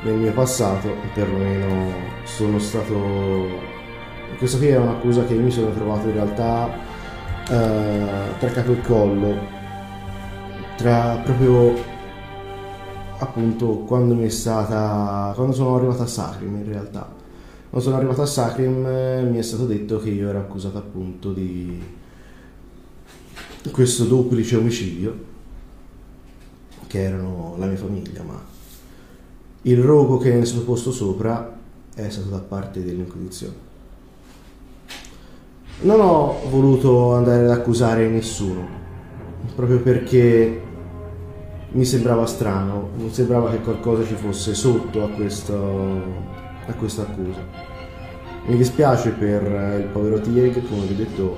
nel 0.02 0.14
mio 0.14 0.32
passato, 0.32 0.88
perlomeno, 1.14 1.92
sono 2.24 2.58
stato. 2.58 3.70
Questa 4.38 4.58
qui 4.58 4.68
è 4.68 4.78
un'accusa 4.78 5.24
che 5.24 5.34
mi 5.34 5.50
sono 5.50 5.72
trovato 5.72 6.08
in 6.08 6.14
realtà 6.14 6.68
eh, 7.48 8.38
tra 8.38 8.48
capo 8.50 8.72
e 8.72 8.80
collo, 8.80 9.36
tra 10.76 11.20
proprio 11.22 11.74
appunto 13.18 13.78
quando 13.86 14.14
mi 14.14 14.24
è 14.24 14.28
stata. 14.28 15.32
quando 15.34 15.52
sono 15.52 15.76
arrivato 15.76 16.02
a 16.02 16.06
Sacrim 16.06 16.56
in 16.56 16.66
realtà. 16.66 17.20
Quando 17.70 17.88
sono 17.88 17.96
arrivato 17.96 18.22
a 18.22 18.26
Sacrim 18.26 18.84
eh, 18.86 19.22
mi 19.22 19.38
è 19.38 19.42
stato 19.42 19.66
detto 19.66 19.98
che 19.98 20.10
io 20.10 20.28
ero 20.28 20.38
accusato 20.38 20.78
appunto 20.78 21.32
di 21.32 21.80
questo 23.70 24.04
duplice 24.04 24.56
omicidio, 24.56 25.30
che 26.86 27.00
erano 27.00 27.54
la 27.58 27.66
mia 27.66 27.76
famiglia, 27.76 28.22
ma 28.22 28.50
il 29.62 29.80
rogo 29.80 30.18
che 30.18 30.32
ne 30.32 30.42
è 30.42 30.60
posto 30.64 30.90
sopra 30.90 31.56
è 31.94 32.08
stato 32.08 32.28
da 32.28 32.38
parte 32.38 32.82
dell'Inquisizione. 32.82 33.70
Non 35.82 36.00
ho 36.00 36.40
voluto 36.48 37.14
andare 37.14 37.44
ad 37.44 37.50
accusare 37.50 38.08
nessuno, 38.08 38.66
proprio 39.54 39.80
perché 39.80 40.60
mi 41.72 41.84
sembrava 41.84 42.26
strano, 42.26 42.90
mi 42.96 43.12
sembrava 43.12 43.50
che 43.50 43.60
qualcosa 43.60 44.04
ci 44.04 44.14
fosse 44.14 44.54
sotto 44.54 45.04
a, 45.04 45.08
questo, 45.08 45.54
a 46.66 46.72
questa 46.74 47.02
accusa. 47.02 47.40
Mi 48.46 48.56
dispiace 48.56 49.10
per 49.10 49.42
il 49.78 49.88
povero 49.92 50.20
Tieg, 50.20 50.66
come 50.68 50.86
vi 50.86 50.92
ho 50.92 50.96
detto, 50.96 51.36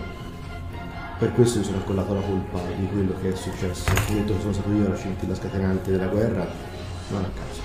per 1.18 1.32
questo 1.34 1.58
mi 1.58 1.64
sono 1.64 1.78
accollato 1.78 2.14
la 2.14 2.20
colpa 2.20 2.60
di 2.78 2.86
quello 2.86 3.12
che 3.20 3.32
è 3.32 3.36
successo. 3.36 3.90
Ho 3.90 4.12
detto 4.12 4.34
che 4.34 4.40
sono 4.40 4.52
stato 4.52 4.70
io 4.70 4.88
la 4.88 4.96
scintilla 4.96 5.34
scatenante 5.34 5.90
della 5.90 6.06
guerra, 6.06 6.46
non 7.10 7.24
a 7.24 7.28
caso. 7.28 7.63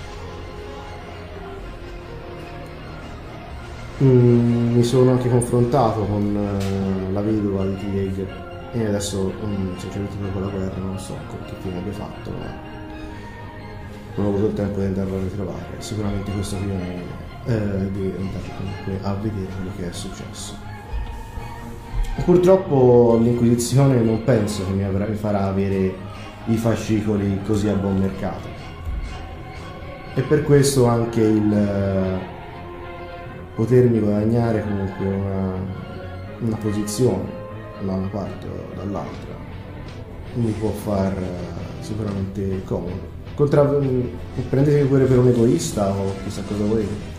Mm, 4.02 4.76
mi 4.76 4.84
sono 4.84 5.12
anche 5.12 5.28
confrontato 5.28 6.06
con 6.06 6.34
eh, 6.34 7.12
la 7.12 7.20
vedova 7.20 7.66
di 7.66 7.76
Tieg 7.76 8.26
e 8.72 8.86
adesso 8.86 9.34
mm, 9.46 9.76
sinceramente 9.76 10.16
dopo 10.22 10.40
la 10.40 10.48
guerra 10.48 10.80
non 10.80 10.98
so 10.98 11.16
che 11.28 11.54
fine 11.60 11.80
abbia 11.80 11.92
fatto, 11.92 12.30
ma 12.32 12.46
non 14.16 14.26
ho 14.26 14.30
avuto 14.30 14.46
il 14.46 14.54
tempo 14.54 14.80
di 14.80 14.86
andarlo 14.86 15.18
a 15.18 15.20
ritrovare. 15.20 15.76
Sicuramente 15.80 16.32
questo 16.32 16.56
qui 16.56 16.72
è 16.72 17.52
eh, 17.52 17.92
di 17.92 18.14
andare 18.18 18.52
comunque 18.56 19.00
a 19.02 19.14
vedere 19.16 19.48
quello 19.54 19.72
che 19.76 19.90
è 19.90 19.92
successo. 19.92 20.56
Purtroppo 22.24 23.20
l'Inquisizione 23.22 24.00
non 24.00 24.24
penso 24.24 24.66
che 24.66 24.72
mi, 24.72 24.84
avrà- 24.86 25.08
mi 25.08 25.16
farà 25.16 25.44
avere 25.44 25.94
i 26.46 26.56
fascicoli 26.56 27.42
così 27.46 27.68
a 27.68 27.74
buon 27.74 27.98
mercato. 27.98 28.48
E 30.16 30.22
per 30.22 30.44
questo 30.44 30.86
anche 30.86 31.22
il 31.22 31.54
eh, 31.54 32.39
potermi 33.60 34.00
guadagnare 34.00 34.64
comunque 34.64 35.06
una, 35.06 35.54
una 36.40 36.56
posizione 36.56 37.30
da 37.82 37.92
una 37.92 38.08
parte 38.08 38.48
o 38.48 38.74
dall'altra 38.74 39.36
mi 40.36 40.52
può 40.52 40.70
far 40.70 41.12
eh, 41.12 41.84
sicuramente 41.84 42.64
comodo. 42.64 43.18
Contra- 43.36 43.64
mm, 43.64 44.02
prendetemi 44.48 44.88
pure 44.88 45.04
per 45.04 45.18
un 45.18 45.28
egoista 45.28 45.90
o 45.90 46.14
chissà 46.24 46.42
cosa 46.48 46.64
volete. 46.64 47.18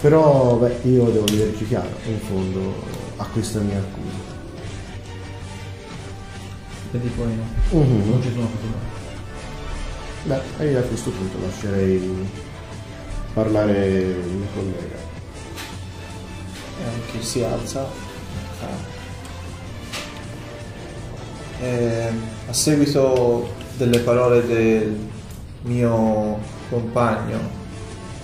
Però 0.00 0.56
beh, 0.58 0.78
io 0.82 1.06
devo 1.06 1.24
vederci 1.24 1.66
chiaro 1.66 1.88
in 2.06 2.18
fondo 2.18 2.74
a 3.16 3.26
questa 3.32 3.58
mia 3.60 3.78
accusa. 3.78 4.30
Vedi 6.92 7.08
poi 7.08 7.34
no. 7.34 7.80
Mhm. 7.80 8.10
Non 8.10 8.22
ci 8.22 8.30
sono 8.30 8.46
cose 8.46 8.90
Beh, 10.24 10.70
io 10.70 10.78
a 10.78 10.82
questo 10.82 11.10
punto 11.10 11.38
lascerei 11.44 12.28
parlare 13.32 13.88
il 13.88 14.36
mio 14.36 14.46
collega. 14.54 15.11
E 16.82 16.88
anche 16.88 17.22
si 17.24 17.42
alza. 17.42 17.86
fa. 18.58 18.66
E 21.60 22.08
a 22.48 22.52
seguito 22.52 23.54
delle 23.76 24.00
parole 24.00 24.46
del 24.46 25.08
mio 25.62 26.38
compagno, 26.68 27.38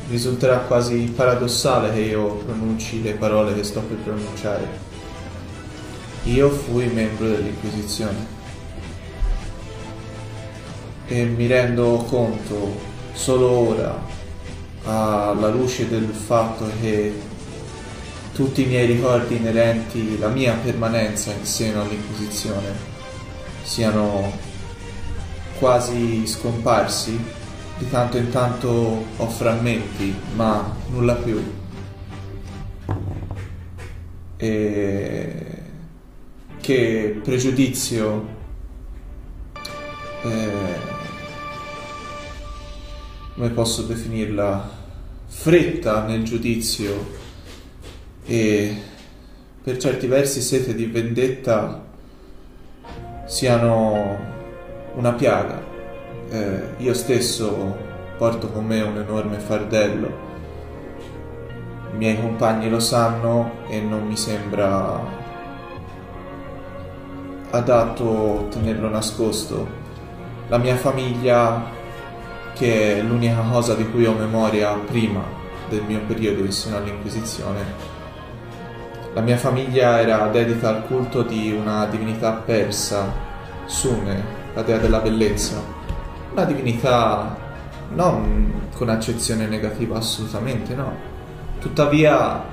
risulterà 0.09 0.59
quasi 0.59 1.13
paradossale 1.15 1.93
che 1.93 2.01
io 2.01 2.27
pronunci 2.37 3.03
le 3.03 3.13
parole 3.13 3.55
che 3.55 3.63
sto 3.63 3.81
per 3.81 3.97
pronunciare. 3.99 4.87
Io 6.25 6.51
fui 6.51 6.87
membro 6.87 7.29
dell'Inquisizione 7.29 8.37
e 11.07 11.25
mi 11.25 11.47
rendo 11.47 12.05
conto 12.09 12.79
solo 13.13 13.49
ora, 13.49 13.99
alla 14.85 15.49
luce 15.49 15.89
del 15.89 16.09
fatto 16.09 16.71
che 16.81 17.28
tutti 18.39 18.63
i 18.63 18.67
miei 18.67 18.87
ricordi 18.87 19.35
inerenti 19.35 20.15
alla 20.17 20.29
mia 20.29 20.55
permanenza 20.55 21.33
in 21.33 21.45
seno 21.45 21.83
all'Inquisizione 21.83 22.73
siano 23.65 24.31
quasi 25.59 26.25
scomparsi, 26.25 27.19
di 27.79 27.91
tanto 27.91 28.17
in 28.17 28.31
tanto 28.31 29.05
ho 29.17 29.29
frammenti, 29.29 30.15
ma 30.37 30.73
nulla 30.91 31.17
più. 31.17 31.43
E 34.37 35.63
che 36.61 37.21
pregiudizio 37.21 38.29
eh, 40.23 40.53
come 43.35 43.49
posso 43.49 43.83
definirla 43.83 44.71
fretta 45.27 46.05
nel 46.05 46.23
giudizio 46.23 47.18
e 48.31 48.77
per 49.63 49.79
certi 49.79 50.07
versi 50.07 50.43
sete 50.43 50.75
di 50.75 50.85
vendetta 50.85 51.83
siano 53.25 54.19
una 54.95 55.13
piaga. 55.13 55.65
Eh, 56.29 56.61
io 56.77 56.93
stesso 56.93 57.75
porto 58.19 58.51
con 58.51 58.67
me 58.67 58.83
un 58.83 58.99
enorme 58.99 59.39
fardello. 59.39 60.27
I 61.95 61.97
miei 61.97 62.21
compagni 62.21 62.69
lo 62.69 62.81
sanno 62.81 63.67
e 63.67 63.81
non 63.81 64.07
mi 64.07 64.17
sembra 64.17 65.01
adatto 67.51 68.49
tenerlo 68.51 68.91
nascosto. 68.91 69.67
La 70.49 70.59
mia 70.59 70.77
famiglia, 70.77 71.65
che 72.53 72.99
è 72.99 73.03
l'unica 73.03 73.41
cosa 73.41 73.75
di 73.75 73.89
cui 73.91 74.05
ho 74.05 74.13
memoria 74.13 74.75
prima 74.75 75.23
del 75.71 75.83
mio 75.85 76.01
periodo 76.07 76.45
in 76.45 76.53
seno 76.53 76.77
all'Inquisizione, 76.77 77.97
la 79.19 79.25
mia 79.25 79.37
famiglia 79.37 80.01
era 80.01 80.29
dedita 80.29 80.69
al 80.69 80.87
culto 80.87 81.23
di 81.23 81.51
una 81.51 81.87
divinità 81.87 82.35
persa, 82.35 83.13
Sune, 83.67 84.23
la 84.55 84.63
dea 84.63 84.79
della 84.79 85.01
bellezza. 85.01 85.61
Una 86.31 86.45
divinità 86.45 87.37
non 87.95 88.69
con 88.77 88.89
accezione 88.89 89.49
negativa, 89.49 89.97
assolutamente 89.97 90.77
no. 90.77 90.95
Tuttavia 91.59 92.45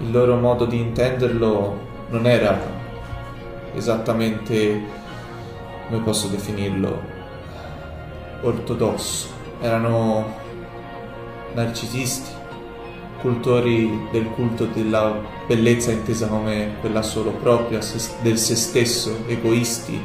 il 0.00 0.10
loro 0.10 0.34
modo 0.34 0.64
di 0.64 0.80
intenderlo 0.80 1.78
non 2.08 2.26
era 2.26 2.58
esattamente, 3.72 4.82
come 5.86 6.02
posso 6.02 6.26
definirlo, 6.26 7.00
ortodosso. 8.40 9.28
erano 9.60 10.34
narcisisti, 11.54 12.32
cultori 13.20 14.08
del 14.10 14.28
culto 14.30 14.64
della 14.64 15.36
bellezza 15.48 15.90
intesa 15.90 16.26
come 16.26 16.74
quella 16.80 17.00
solo 17.00 17.30
propria, 17.30 17.80
del 18.20 18.36
se 18.36 18.54
stesso, 18.54 19.24
egoisti 19.26 19.98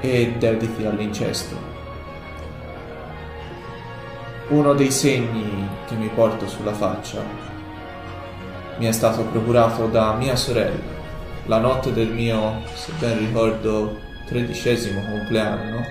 e 0.00 0.34
dediti 0.38 0.86
all'incesto. 0.86 1.76
Uno 4.48 4.72
dei 4.72 4.90
segni 4.90 5.68
che 5.86 5.94
mi 5.94 6.08
porto 6.08 6.48
sulla 6.48 6.72
faccia 6.72 7.22
mi 8.78 8.86
è 8.86 8.92
stato 8.92 9.24
procurato 9.24 9.88
da 9.88 10.14
mia 10.14 10.34
sorella 10.34 10.96
la 11.46 11.58
notte 11.58 11.92
del 11.92 12.08
mio, 12.08 12.62
se 12.74 12.92
ben 12.98 13.18
ricordo, 13.18 13.98
tredicesimo 14.26 15.02
compleanno 15.02 15.84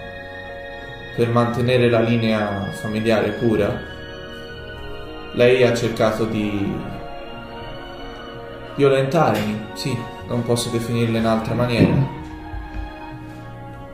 per 1.16 1.30
mantenere 1.30 1.90
la 1.90 2.00
linea 2.00 2.70
familiare 2.74 3.30
pura 3.32 3.96
lei 5.34 5.64
ha 5.64 5.74
cercato 5.74 6.26
di 6.26 6.96
violentarmi, 8.78 9.70
sì, 9.74 9.98
non 10.28 10.44
posso 10.44 10.70
definirla 10.70 11.18
in 11.18 11.26
altra 11.26 11.56
maniera. 11.56 11.96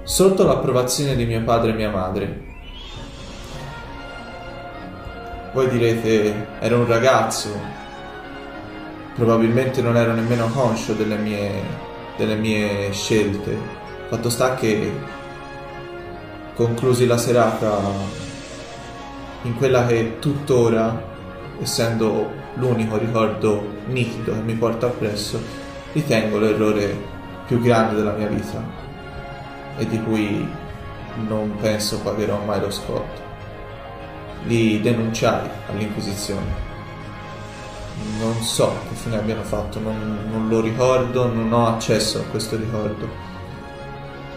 Sotto 0.04 0.46
l'approvazione 0.46 1.16
di 1.16 1.26
mio 1.26 1.42
padre 1.44 1.72
e 1.72 1.74
mia 1.74 1.90
madre. 1.90 2.42
Voi 5.54 5.70
direte, 5.70 6.48
ero 6.60 6.80
un 6.80 6.88
ragazzo, 6.88 7.50
probabilmente 9.16 9.82
non 9.82 9.96
ero 9.96 10.14
nemmeno 10.14 10.48
conscio 10.48 10.94
delle 10.94 11.16
mie, 11.16 11.52
delle 12.18 12.36
mie 12.36 12.92
scelte. 12.92 13.58
Fatto 14.10 14.30
sta 14.30 14.56
che 14.56 14.92
conclusi 16.56 17.06
la 17.06 17.18
serata 17.18 17.80
in 19.44 19.56
quella 19.56 19.86
che 19.86 20.20
tuttora 20.20 21.12
essendo 21.62 22.42
l'unico 22.56 22.98
ricordo 22.98 23.66
nitido 23.86 24.34
che 24.34 24.42
mi 24.42 24.54
porta 24.56 24.88
appresso, 24.88 25.40
ritengo 25.94 26.40
l'errore 26.40 27.12
più 27.48 27.60
grande 27.60 27.96
della 27.96 28.14
mia 28.14 28.28
vita 28.28 28.64
e 29.78 29.88
di 29.88 30.02
cui 30.02 30.48
non 31.28 31.56
penso 31.60 32.00
pagherò 32.00 32.40
mai 32.44 32.60
lo 32.60 32.72
scotto. 32.72 33.22
Li 34.46 34.82
denunciai 34.82 35.48
all'Inquisizione. 35.70 36.72
Non 38.20 38.42
so 38.42 38.74
che 38.90 38.96
fine 38.96 39.18
abbiano 39.18 39.44
fatto, 39.44 39.80
non, 39.80 40.28
non 40.30 40.50
lo 40.50 40.60
ricordo, 40.60 41.32
non 41.32 41.52
ho 41.54 41.68
accesso 41.68 42.20
a 42.20 42.24
questo 42.24 42.58
ricordo, 42.58 43.08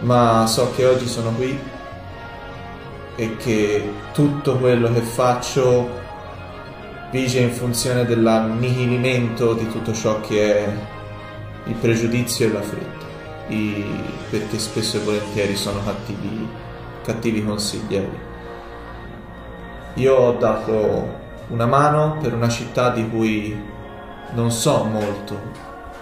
ma 0.01 0.45
so 0.47 0.71
che 0.75 0.85
oggi 0.85 1.07
sono 1.07 1.31
qui 1.31 1.59
e 3.15 3.35
che 3.37 3.91
tutto 4.13 4.57
quello 4.57 4.93
che 4.93 5.01
faccio 5.01 6.05
vige 7.11 7.39
in 7.39 7.51
funzione 7.51 8.05
dell'annihilimento 8.05 9.53
di 9.53 9.69
tutto 9.69 9.93
ciò 9.93 10.19
che 10.19 10.65
è 10.65 10.77
il 11.65 11.73
pregiudizio 11.75 12.47
e 12.47 12.51
la 12.51 12.61
fretta, 12.61 13.05
i- 13.47 14.03
perché 14.29 14.59
spesso 14.59 14.97
e 14.97 15.01
volentieri 15.01 15.55
sono 15.55 15.81
cattivi, 15.83 16.47
cattivi 17.03 17.43
consiglieri. 17.43 18.25
Io 19.95 20.15
ho 20.15 20.33
dato 20.33 21.25
una 21.47 21.65
mano 21.65 22.17
per 22.21 22.33
una 22.33 22.49
città 22.49 22.89
di 22.89 23.07
cui 23.09 23.55
non 24.33 24.51
so 24.51 24.83
molto, 24.83 25.39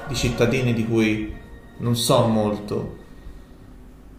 di 0.08 0.16
cittadini 0.16 0.74
di 0.74 0.88
cui 0.88 1.34
non 1.78 1.96
so 1.96 2.26
molto. 2.28 3.04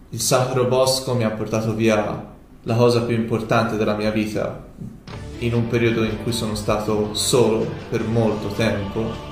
Il 0.09 0.21
Sacro 0.21 0.65
Bosco 0.65 1.15
mi 1.15 1.23
ha 1.25 1.31
portato 1.31 1.73
via 1.73 2.35
la 2.63 2.75
cosa 2.75 3.01
più 3.03 3.15
importante 3.15 3.75
della 3.75 3.95
mia 3.95 4.09
vita, 4.09 4.65
in 5.39 5.53
un 5.53 5.67
periodo 5.67 6.03
in 6.03 6.23
cui 6.23 6.31
sono 6.31 6.55
stato 6.55 7.13
solo 7.13 7.65
per 7.89 8.03
molto 8.03 8.47
tempo. 8.49 9.25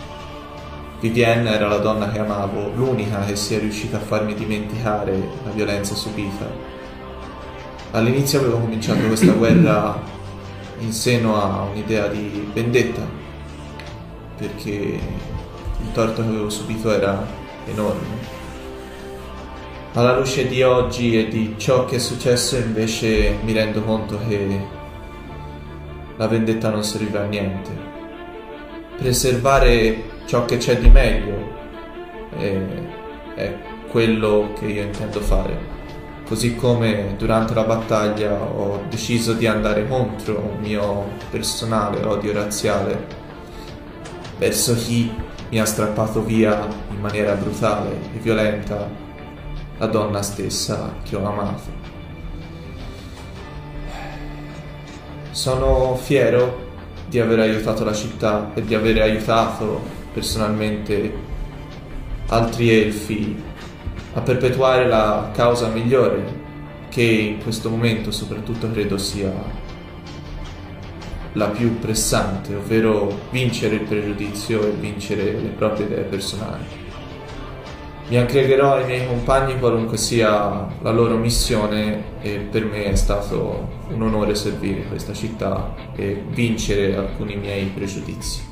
Vivienne 0.99 1.51
era 1.51 1.67
la 1.67 1.77
donna 1.77 2.11
che 2.11 2.19
amavo, 2.19 2.71
l'unica 2.75 3.25
che 3.25 3.35
sia 3.35 3.59
riuscita 3.59 3.97
a 3.97 4.01
farmi 4.01 4.33
dimenticare 4.33 5.11
la 5.43 5.51
violenza 5.51 5.95
subita. 5.95 6.47
All'inizio 7.91 8.39
avevo 8.39 8.59
cominciato 8.59 9.05
questa 9.07 9.31
guerra 9.33 9.99
in 10.79 10.91
seno 10.91 11.41
a 11.41 11.63
un'idea 11.71 12.07
di 12.07 12.49
vendetta, 12.53 13.01
perché 14.37 14.69
il 14.71 15.91
torto 15.93 16.21
che 16.21 16.27
avevo 16.27 16.49
subito 16.49 16.91
era 16.91 17.25
enorme. 17.65 18.43
Alla 19.93 20.17
luce 20.17 20.47
di 20.47 20.61
oggi 20.61 21.17
e 21.17 21.29
di 21.29 21.55
ciò 21.57 21.85
che 21.85 21.95
è 21.95 21.99
successo 21.99 22.57
invece 22.57 23.37
mi 23.43 23.53
rendo 23.53 23.81
conto 23.81 24.19
che 24.27 24.74
la 26.17 26.27
vendetta 26.27 26.69
non 26.69 26.83
serviva 26.83 27.21
a 27.21 27.25
niente. 27.25 27.71
Preservare 28.97 30.03
ciò 30.25 30.45
che 30.45 30.57
c'è 30.57 30.77
di 30.77 30.89
meglio 30.89 31.53
è, 32.37 32.57
è 33.35 33.57
quello 33.89 34.53
che 34.57 34.65
io 34.65 34.83
intendo 34.83 35.19
fare. 35.19 35.73
Così 36.25 36.55
come 36.55 37.15
durante 37.17 37.53
la 37.53 37.63
battaglia 37.63 38.33
ho 38.33 38.83
deciso 38.89 39.33
di 39.33 39.45
andare 39.45 39.87
contro 39.87 40.39
un 40.39 40.59
mio 40.59 41.07
personale 41.29 42.03
odio 42.03 42.33
razziale 42.33 43.23
verso 44.37 44.75
chi 44.75 45.13
mi 45.49 45.59
ha 45.59 45.65
strappato 45.65 46.23
via 46.23 46.67
in 46.89 46.99
maniera 46.99 47.33
brutale 47.35 47.91
e 48.15 48.17
violenta 48.17 48.89
la 49.77 49.85
donna 49.85 50.21
stessa 50.21 50.95
che 51.03 51.15
ho 51.15 51.25
amato. 51.25 51.74
Sono 55.35 55.97
fiero 55.97 56.71
di 57.09 57.19
aver 57.19 57.39
aiutato 57.39 57.83
la 57.83 57.93
città 57.93 58.53
e 58.53 58.61
di 58.61 58.73
aver 58.73 59.01
aiutato 59.01 59.81
personalmente 60.13 61.13
altri 62.27 62.69
elfi 62.69 63.43
a 64.13 64.21
perpetuare 64.21 64.87
la 64.87 65.31
causa 65.33 65.67
migliore 65.67 66.23
che 66.87 67.01
in 67.01 67.43
questo 67.43 67.69
momento 67.69 68.11
soprattutto 68.11 68.71
credo 68.71 68.97
sia 68.97 69.29
la 71.33 71.49
più 71.49 71.79
pressante, 71.79 72.55
ovvero 72.55 73.23
vincere 73.31 73.75
il 73.75 73.81
pregiudizio 73.81 74.65
e 74.65 74.71
vincere 74.71 75.33
le 75.33 75.49
proprie 75.49 75.87
idee 75.87 76.03
personali. 76.03 76.84
Mi 78.07 78.17
aggregherò 78.17 78.75
ai 78.75 78.85
miei 78.85 79.07
compagni 79.07 79.57
qualunque 79.57 79.97
sia 79.97 80.67
la 80.79 80.91
loro 80.91 81.17
missione 81.17 82.21
e 82.21 82.37
per 82.37 82.63
me 82.63 82.85
è 82.85 82.95
stato 82.95 83.67
un 83.89 83.99
onore 83.99 84.35
servire 84.35 84.83
questa 84.83 85.11
città 85.11 85.73
e 85.95 86.23
vincere 86.29 86.95
alcuni 86.95 87.35
miei 87.35 87.65
pregiudizi. 87.65 88.43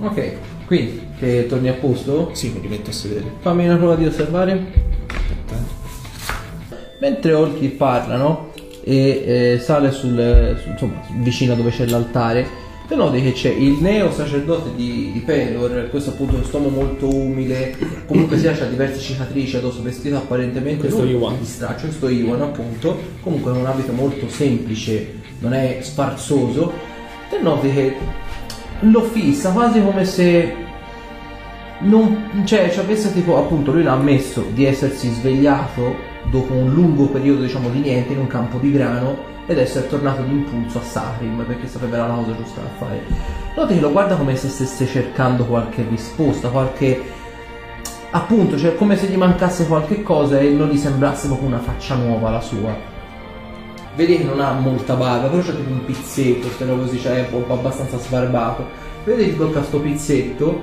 Ok, 0.00 0.32
quindi 0.66 1.06
che 1.16 1.46
torni 1.46 1.68
a 1.68 1.74
posto? 1.74 2.30
Sì, 2.32 2.48
mi 2.48 2.58
rimetto 2.60 2.90
a 2.90 2.92
sedere. 2.92 3.34
Fammi 3.38 3.66
una 3.66 3.76
prova 3.76 3.94
di 3.94 4.06
osservare. 4.06 4.66
Aspetta. 5.06 5.62
Mentre 7.00 7.34
Olki 7.34 7.68
parla, 7.68 8.16
no? 8.16 8.50
E 8.82 9.52
eh, 9.54 9.58
sale 9.60 9.92
sul, 9.92 10.58
sul- 10.60 10.72
insomma, 10.72 11.02
vicino 11.22 11.52
a 11.52 11.56
dove 11.56 11.70
c'è 11.70 11.86
l'altare, 11.86 12.59
tu 12.90 12.96
noti 12.96 13.22
che 13.22 13.30
c'è 13.30 13.50
il 13.50 13.78
neo 13.80 14.10
sacerdote 14.10 14.74
di, 14.74 15.10
di 15.12 15.20
Pelor, 15.20 15.90
questo 15.90 16.10
appunto 16.10 16.34
quest'uomo 16.34 16.70
molto 16.70 17.08
umile, 17.08 17.76
comunque 18.04 18.36
sia 18.36 18.50
c'ha 18.50 18.64
diverse 18.64 18.98
cicatrici 18.98 19.58
addosso, 19.58 19.80
vestito 19.80 20.16
apparentemente 20.16 20.88
Questo 20.88 21.04
Iwan. 21.04 21.38
di 21.38 21.44
straccio, 21.44 21.86
questo 21.86 22.08
Iwan 22.08 22.42
appunto, 22.42 22.98
comunque 23.20 23.52
con 23.52 23.60
un 23.60 23.66
abito 23.66 23.92
molto 23.92 24.28
semplice, 24.28 25.20
non 25.38 25.54
è 25.54 25.78
sfarzoso, 25.82 26.72
te 27.30 27.38
noti 27.40 27.72
che 27.72 27.94
lo 28.80 29.02
fissa 29.02 29.52
quasi 29.52 29.80
come 29.80 30.04
se 30.04 30.52
non, 31.82 32.42
cioè, 32.44 32.72
ci 32.72 32.80
avesse 32.80 33.12
tipo, 33.12 33.38
appunto, 33.38 33.70
lui 33.70 33.84
l'ha 33.84 33.92
ammesso 33.92 34.46
di 34.52 34.64
essersi 34.64 35.08
svegliato 35.10 35.94
dopo 36.28 36.54
un 36.54 36.74
lungo 36.74 37.06
periodo, 37.06 37.42
diciamo, 37.42 37.68
di 37.70 37.78
niente 37.78 38.14
in 38.14 38.18
un 38.18 38.26
campo 38.26 38.58
di 38.58 38.72
grano 38.72 39.28
ed 39.50 39.58
essere 39.58 39.88
tornato 39.88 40.22
d'impulso 40.22 40.78
a 40.78 40.82
Sacrim 40.82 41.44
perché 41.44 41.66
sapeva 41.66 42.06
la 42.06 42.14
cosa 42.14 42.36
giusta 42.36 42.60
da 42.60 42.68
fare. 42.78 43.02
Noti 43.56 43.74
che 43.74 43.80
lo 43.80 43.90
guarda 43.90 44.14
come 44.14 44.36
se 44.36 44.48
stesse 44.48 44.86
cercando 44.86 45.44
qualche 45.44 45.84
risposta, 45.88 46.50
qualche. 46.50 47.02
appunto, 48.12 48.56
cioè 48.56 48.76
come 48.76 48.96
se 48.96 49.08
gli 49.08 49.16
mancasse 49.16 49.66
qualche 49.66 50.04
cosa 50.04 50.38
e 50.38 50.50
non 50.50 50.68
gli 50.68 50.76
sembrasse 50.76 51.26
proprio 51.26 51.48
una 51.48 51.58
faccia 51.58 51.96
nuova 51.96 52.30
la 52.30 52.40
sua. 52.40 52.76
Vedi 53.96 54.18
che 54.18 54.22
non 54.22 54.40
ha 54.40 54.52
molta 54.52 54.94
barba, 54.94 55.26
però 55.26 55.42
c'è 55.42 55.56
tipo 55.56 55.72
un 55.72 55.84
pizzetto, 55.84 56.48
se 56.56 56.64
no 56.64 56.76
così 56.76 57.00
c'è 57.00 57.28
un 57.32 57.44
po' 57.44 57.54
abbastanza 57.54 57.98
sbarbato. 57.98 58.64
Vedi 59.02 59.30
che 59.30 59.36
tocca 59.36 59.64
sto 59.64 59.80
pizzetto 59.80 60.60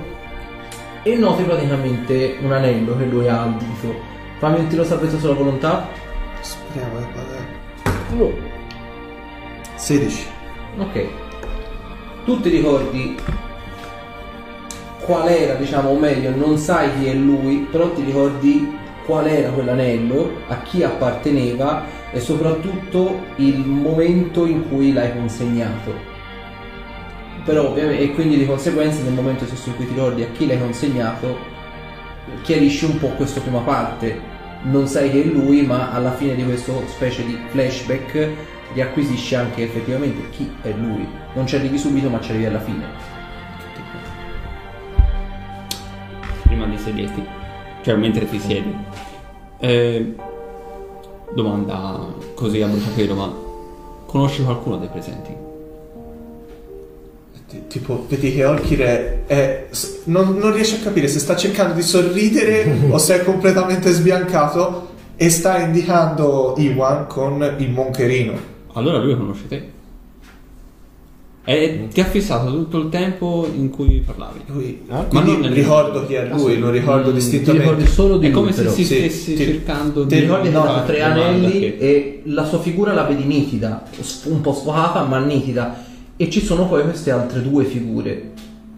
e 1.02 1.14
noti 1.14 1.42
praticamente 1.42 2.38
un 2.40 2.52
anello 2.52 2.96
che 2.96 3.04
lui 3.04 3.28
ha 3.28 3.42
al 3.42 3.54
dito. 3.54 3.94
Fammi 4.38 4.60
un 4.60 4.66
tiro 4.68 4.82
salvezza 4.82 5.18
sulla 5.18 5.34
volontà. 5.34 5.86
Speriamo 6.40 7.00
che 7.00 7.06
vada. 7.14 8.56
16. 9.78 10.26
Ok. 10.78 11.06
Tu 12.24 12.40
ti 12.40 12.48
ricordi 12.50 13.16
qual 15.04 15.28
era, 15.28 15.54
diciamo, 15.54 15.90
o 15.90 15.98
meglio, 15.98 16.34
non 16.34 16.58
sai 16.58 16.90
chi 16.98 17.06
è 17.06 17.14
lui, 17.14 17.66
però 17.70 17.90
ti 17.92 18.02
ricordi 18.02 18.76
qual 19.06 19.26
era 19.26 19.50
quell'anello, 19.50 20.32
a 20.48 20.60
chi 20.62 20.82
apparteneva 20.82 21.84
e 22.10 22.20
soprattutto 22.20 23.24
il 23.36 23.58
momento 23.60 24.44
in 24.44 24.68
cui 24.68 24.92
l'hai 24.92 25.12
consegnato. 25.14 25.94
Però 27.44 27.74
e 27.74 28.12
quindi 28.12 28.36
di 28.36 28.44
conseguenza 28.44 29.00
nel 29.02 29.14
momento 29.14 29.46
stesso 29.46 29.70
in 29.70 29.76
cui 29.76 29.86
ti 29.86 29.94
ricordi 29.94 30.22
a 30.22 30.28
chi 30.32 30.46
l'hai 30.46 30.58
consegnato, 30.58 31.38
chiarisci 32.42 32.84
un 32.84 32.98
po' 32.98 33.08
questa 33.10 33.40
prima 33.40 33.60
parte. 33.60 34.36
Non 34.64 34.88
sai 34.88 35.10
che 35.10 35.22
è 35.22 35.24
lui, 35.24 35.62
ma 35.62 35.92
alla 35.92 36.12
fine 36.12 36.34
di 36.34 36.44
questo 36.44 36.82
specie 36.88 37.24
di 37.24 37.38
flashback 37.46 38.56
riacquisisci 38.72 39.34
anche 39.34 39.62
effettivamente 39.64 40.28
chi 40.30 40.50
è 40.62 40.70
lui. 40.72 41.06
Non 41.34 41.46
ci 41.46 41.56
arrivi 41.56 41.78
subito, 41.78 42.08
ma 42.10 42.20
ci 42.20 42.30
arrivi 42.30 42.46
alla 42.46 42.60
fine. 42.60 43.16
prima 46.44 46.66
di 46.66 46.78
sederti, 46.78 47.22
cioè 47.82 47.94
mentre 47.96 48.28
ti 48.28 48.38
siedi. 48.40 48.74
Eh, 49.60 50.14
domanda 51.34 52.06
così 52.34 52.62
a 52.62 52.66
bruciapelo, 52.66 53.14
ma 53.14 53.32
conosci 54.06 54.42
qualcuno 54.42 54.78
dei 54.78 54.88
presenti? 54.88 55.34
Ti- 57.48 57.66
Tipo, 57.66 58.04
vedi 58.08 58.34
che 58.34 58.44
Olkir 58.44 58.80
è, 58.80 59.18
è- 59.26 59.66
non, 60.04 60.36
non 60.38 60.52
riesce 60.54 60.76
a 60.76 60.80
capire 60.80 61.08
se 61.08 61.18
sta 61.18 61.36
cercando 61.36 61.74
di 61.74 61.82
sorridere 61.82 62.78
o 62.90 62.98
se 62.98 63.20
è 63.20 63.24
completamente 63.24 63.90
sbiancato 63.90 64.88
e 65.16 65.28
sta 65.30 65.58
indicando 65.58 66.54
Iwan 66.58 67.06
con 67.06 67.56
il 67.58 67.70
moncherino. 67.70 68.56
Allora 68.78 68.98
lui 68.98 69.16
conosce 69.16 69.46
te. 69.48 69.76
E 71.44 71.88
ti 71.90 72.00
ha 72.02 72.04
fissato 72.04 72.50
tutto 72.50 72.76
il 72.78 72.90
tempo 72.90 73.48
in 73.54 73.70
cui 73.70 74.02
parlavi. 74.04 74.40
Lui, 74.48 74.82
Ah, 74.88 75.04
quindi 75.04 75.30
ma 75.32 75.38
non- 75.38 75.52
ricordo 75.54 76.04
chi 76.06 76.12
è 76.12 76.28
lui, 76.28 76.58
lo 76.58 76.68
ricordo 76.68 77.10
Mm, 77.10 77.16
Ti 77.16 77.20
ricordi 77.20 77.38
distintamente. 77.40 77.86
solo 77.86 78.18
di 78.18 78.26
È 78.26 78.30
lui, 78.30 78.38
come 78.38 78.52
se 78.52 78.62
però. 78.64 78.74
si 78.74 78.84
Sì, 78.84 78.94
stesse 78.96 79.32
ti- 79.34 79.44
cercando 79.44 80.02
ti 80.02 80.08
Ti 80.08 80.14
di... 80.16 80.20
ricordi 80.20 80.48
che 80.48 80.54
No, 80.54 80.64
dato 80.64 80.86
tre 80.86 81.00
anelli 81.02 81.58
che- 81.58 81.76
e 81.78 82.20
la 82.26 82.44
sua 82.44 82.58
figura 82.60 82.92
la 82.92 83.04
vedi 83.04 83.24
nitida, 83.24 83.82
un 84.24 84.40
po' 84.42 84.52
sfocata 84.52 85.02
ma 85.04 85.18
nitida. 85.20 85.84
E 86.18 86.28
ci 86.28 86.40
sono 86.44 86.68
poi 86.68 86.82
queste 86.82 87.10
altre 87.12 87.40
due 87.40 87.64
figure 87.64 88.32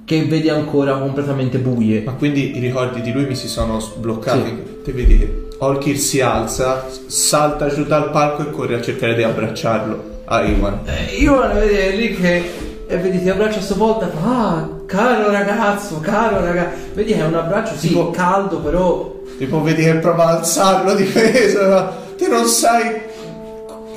che 0.05 0.25
vedi 0.27 0.49
ancora 0.49 0.97
completamente 0.99 1.59
buie. 1.59 2.03
Ma 2.03 2.13
quindi 2.13 2.57
i 2.57 2.61
ricordi 2.61 3.01
di 3.01 3.11
lui 3.11 3.25
mi 3.27 3.35
si 3.35 3.49
sono 3.49 3.81
sbloccati. 3.81 4.53
Te 4.85 4.93
vedi 4.93 5.19
che 5.19 5.49
Olkir 5.63 5.99
si 5.99 6.21
alza, 6.21 6.87
salta 7.07 7.69
giù 7.69 7.85
dal 7.85 8.11
palco 8.11 8.43
e 8.43 8.51
corre 8.51 8.77
a 8.77 8.81
cercare 8.81 9.15
di 9.15 9.23
abbracciarlo 9.23 10.23
a 10.25 10.43
Iwan. 10.43 10.81
Eh, 10.87 11.17
io 11.17 11.39
la 11.39 11.49
vedi 11.49 11.97
lì 11.97 12.17
che 12.17 12.69
e 12.87 12.97
vedi 12.97 13.23
ti 13.23 13.29
abbraccia 13.29 13.59
a 13.59 13.63
sua 13.63 13.77
volta 13.77 14.09
e 14.09 14.11
fa 14.11 14.29
ah 14.29 14.69
caro 14.87 15.31
ragazzo 15.31 16.01
caro 16.01 16.45
ragazzo 16.45 16.77
vedi 16.95 17.13
che 17.13 17.21
è 17.21 17.25
un 17.25 17.35
abbraccio 17.35 17.77
sì 17.77 17.87
Tipo- 17.89 18.11
caldo 18.11 18.59
però 18.59 19.15
Tipo 19.39 19.63
vedi 19.63 19.85
che 19.85 19.95
prova 19.95 20.25
a 20.25 20.39
alzarlo 20.39 20.95
di 20.97 21.05
peso, 21.05 21.69
ma 21.69 21.93
te 22.17 22.27
non 22.27 22.45
sai 22.47 23.01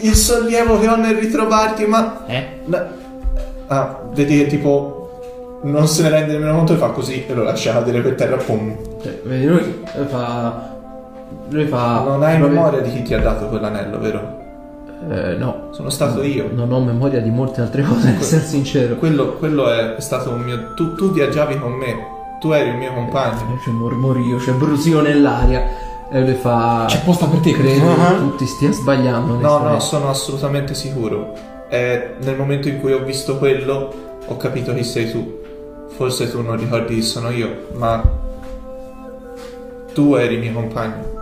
il 0.02 0.16
sollievo 0.16 0.80
che 0.80 0.88
ho 0.88 0.96
nel 0.96 1.16
ritrovarti, 1.16 1.86
ma... 1.86 2.26
Eh? 2.28 2.46
Ah, 3.68 4.00
vedi 4.14 4.38
che 4.40 4.48
tipo 4.48 5.60
non 5.64 5.88
se 5.88 6.04
ne 6.04 6.10
rende 6.10 6.34
nemmeno 6.34 6.56
conto 6.56 6.74
e 6.74 6.78
fa 6.78 6.90
così 6.90 7.26
e 7.26 7.34
lo 7.34 7.44
lascia 7.44 7.74
cadere 7.74 8.02
per 8.02 8.16
terra, 8.16 8.36
pum. 8.36 8.78
cioè, 9.02 9.20
vedi 9.24 9.46
lui 9.46 9.84
fa 10.10 10.73
lui 11.50 11.66
fa 11.68 12.04
Non 12.06 12.24
hai 12.24 12.38
proprio- 12.38 12.60
memoria 12.60 12.80
di 12.82 12.92
chi 12.92 13.02
ti 13.04 13.14
ha 13.14 13.20
dato 13.20 13.48
quell'anello, 13.48 14.00
vero? 14.00 14.42
Eh, 15.10 15.36
no 15.36 15.68
Sono 15.72 15.90
stato 15.90 16.24
io. 16.24 16.50
non 16.54 16.72
ho 16.72 16.80
memoria 16.80 17.20
di 17.20 17.30
molte 17.30 17.60
altre 17.62 17.84
cose 17.84 18.12
per 18.12 18.22
essere 18.22 18.42
sincero 18.46 18.96
Quello, 18.96 19.34
quello 19.34 19.70
è 19.70 19.96
stato 20.00 20.30
un 20.30 20.40
mio... 20.42 20.74
Tu, 20.76 20.96
tu 20.96 21.12
viaggiavi 21.12 21.60
con 21.60 21.74
me, 21.74 21.94
tu 22.40 22.52
eri 22.52 22.70
il 22.70 22.78
mio 22.78 22.94
compagno. 22.94 23.58
c'è 23.64 23.70
mormorio 23.72 24.38
c'è 24.38 24.54
brusio 24.54 25.02
nell'aria 25.02 25.62
e 26.10 26.22
lui 26.22 26.36
fa 26.36 26.86
C'è 26.88 27.02
posta 27.04 27.26
per 27.26 27.40
te, 27.40 27.52
credo 27.52 27.86
Ah. 27.92 28.12
che 28.12 28.18
tu 28.18 28.36
ti 28.36 28.46
stia 28.46 28.72
sbagliando 28.72 29.36
No, 29.40 29.58
no, 29.58 29.80
sono 29.80 30.10
assolutamente 30.10 30.74
sicuro. 30.74 31.34
È 31.68 32.14
nel 32.22 32.38
momento 32.38 32.68
in 32.70 32.80
cui 32.80 32.94
ho 32.94 33.04
visto 33.04 33.38
quello, 33.40 33.92
ho 34.26 34.38
capito 34.38 34.74
chi 34.76 34.84
sei 34.84 35.10
tu. 35.12 35.42
Forse 35.90 36.30
tu 36.32 36.42
non 36.42 36.56
ricordi 36.56 36.94
chi 36.96 37.02
sono 37.02 37.30
io, 37.32 37.68
ma 37.74 38.02
tu 39.94 40.14
eri 40.16 40.38
mio 40.38 40.54
compagno. 40.54 41.13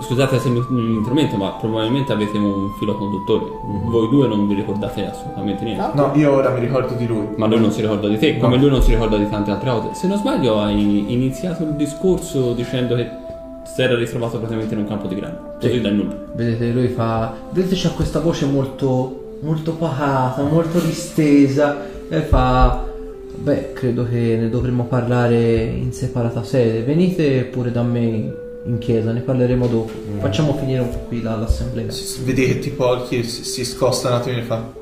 Scusate 0.00 0.38
se 0.38 0.48
mi, 0.50 0.62
mi 0.68 0.94
intrometto, 0.96 1.36
ma 1.36 1.50
probabilmente 1.52 2.12
avete 2.12 2.36
un 2.36 2.72
filo 2.78 2.94
conduttore. 2.96 3.44
Voi 3.86 4.08
due 4.10 4.28
non 4.28 4.46
vi 4.46 4.54
ricordate 4.54 5.06
assolutamente 5.06 5.64
niente. 5.64 5.90
No, 5.94 6.12
io 6.14 6.32
ora 6.32 6.50
mi 6.50 6.60
ricordo 6.60 6.94
di 6.94 7.06
lui. 7.06 7.26
Ma 7.36 7.46
lui 7.46 7.58
non 7.60 7.70
si 7.72 7.80
ricorda 7.80 8.06
di 8.06 8.18
te, 8.18 8.36
come 8.38 8.56
No. 8.56 8.62
lui 8.62 8.70
non 8.70 8.82
si 8.82 8.90
ricorda 8.92 9.16
di 9.16 9.28
tante 9.28 9.50
altre 9.50 9.70
cose. 9.70 9.88
Se 9.94 10.06
non 10.06 10.18
sbaglio, 10.18 10.60
hai 10.60 11.10
iniziato 11.12 11.62
il 11.62 11.70
discorso 11.72 12.52
dicendo 12.52 12.94
che 12.96 13.08
si 13.64 13.82
era 13.82 13.96
ritrovato 13.96 14.36
praticamente 14.38 14.74
in 14.74 14.80
un 14.80 14.86
campo 14.86 15.06
di 15.08 15.14
grano. 15.14 15.54
Così 15.60 15.72
Sì. 15.72 15.80
dal 15.80 15.94
nulla. 15.94 16.14
Vedete, 16.34 16.70
lui 16.70 16.88
fa. 16.88 17.32
Vedete, 17.50 17.74
c'ha 17.76 17.90
questa 17.90 18.20
voce 18.20 18.44
molto. 18.46 19.24
molto 19.40 19.72
pacata, 19.72 20.42
molto 20.42 20.80
distesa. 20.80 21.76
E 22.10 22.20
fa. 22.22 22.84
Beh, 23.36 23.72
credo 23.72 24.04
che 24.06 24.36
ne 24.38 24.50
dovremmo 24.50 24.84
parlare 24.84 25.62
in 25.62 25.92
separata 25.92 26.42
sede. 26.42 26.82
Venite 26.82 27.44
pure 27.44 27.70
da 27.70 27.82
me 27.82 28.46
in 28.68 28.78
chiesa, 28.78 29.12
ne 29.12 29.20
parleremo 29.20 29.66
dopo. 29.66 29.90
Facciamo 30.18 30.54
finire 30.54 30.80
un 30.80 30.90
po' 30.90 30.98
qui 31.08 31.22
la- 31.22 31.36
l'assemblea. 31.36 31.90
Si- 31.90 32.22
Vedi 32.24 32.46
che 32.46 32.58
tipo 32.58 32.86
Olki 32.86 33.22
si, 33.24 33.44
si 33.44 33.64
scosta 33.64 34.08
un 34.08 34.14
attimo 34.14 34.36
e 34.38 34.42
fa. 34.42 34.72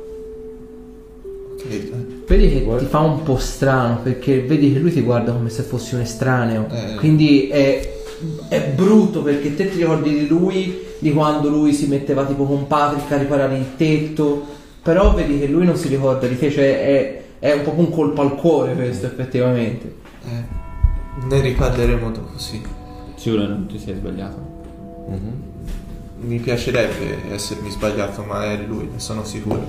Ok, 1.55 1.65
eh, 1.71 1.91
Vedi 2.27 2.49
che 2.51 2.67
ti 2.79 2.85
fa 2.87 2.99
un 3.01 3.23
po' 3.23 3.37
strano 3.39 4.01
perché 4.03 4.41
vedi 4.43 4.73
che 4.73 4.79
lui 4.81 4.93
ti 4.93 5.01
guarda 5.01 5.33
come 5.33 5.49
se 5.49 5.63
fossi 5.63 5.95
un 5.95 6.01
estraneo. 6.01 6.67
Eh. 6.71 6.95
Quindi 6.97 7.49
è, 7.49 7.89
è 8.49 8.61
brutto 8.75 9.23
perché 9.23 9.55
te 9.55 9.71
ti 9.71 9.79
ricordi 9.79 10.11
di 10.13 10.27
lui, 10.27 10.77
di 10.99 11.13
quando 11.13 11.49
lui 11.49 11.73
si 11.73 11.87
metteva 11.87 12.25
tipo 12.25 12.45
con 12.45 12.67
Patrick 12.67 13.11
a 13.13 13.17
riparare 13.19 13.57
il 13.57 13.77
tetto. 13.77 14.45
Però 14.83 15.15
vedi 15.15 15.39
che 15.39 15.47
lui 15.47 15.65
non 15.65 15.77
si 15.77 15.87
ricorda 15.89 16.27
di 16.27 16.37
te, 16.39 16.51
cioè 16.51 16.81
è, 16.85 17.23
è 17.39 17.53
un 17.53 17.63
po' 17.63 17.75
un 17.77 17.91
colpo 17.91 18.21
al 18.23 18.35
cuore 18.35 18.75
questo 18.75 19.07
effettivamente. 19.07 19.95
eh, 20.25 21.25
ne 21.29 21.41
riparleremo 21.41 22.11
dopo, 22.11 22.39
sì. 22.39 22.61
Sicuro 23.17 23.47
non 23.47 23.67
ti 23.67 23.79
sei 23.79 23.95
sbagliato. 23.95 24.55
Mi 26.19 26.39
piacerebbe 26.39 27.31
essermi 27.31 27.71
sbagliato, 27.71 28.23
ma 28.23 28.45
è 28.45 28.57
lui, 28.67 28.89
ne 28.93 28.99
sono 28.99 29.25
sicuro. 29.25 29.65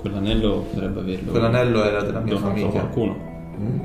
Quell'anello 0.00 0.66
potrebbe 0.72 1.00
averlo. 1.00 1.30
Quell'anello 1.32 1.82
era 1.84 2.02
della 2.02 2.20
mia 2.20 2.38
famiglia. 2.38 2.68
qualcuno. 2.68 3.16
Mm, 3.58 3.78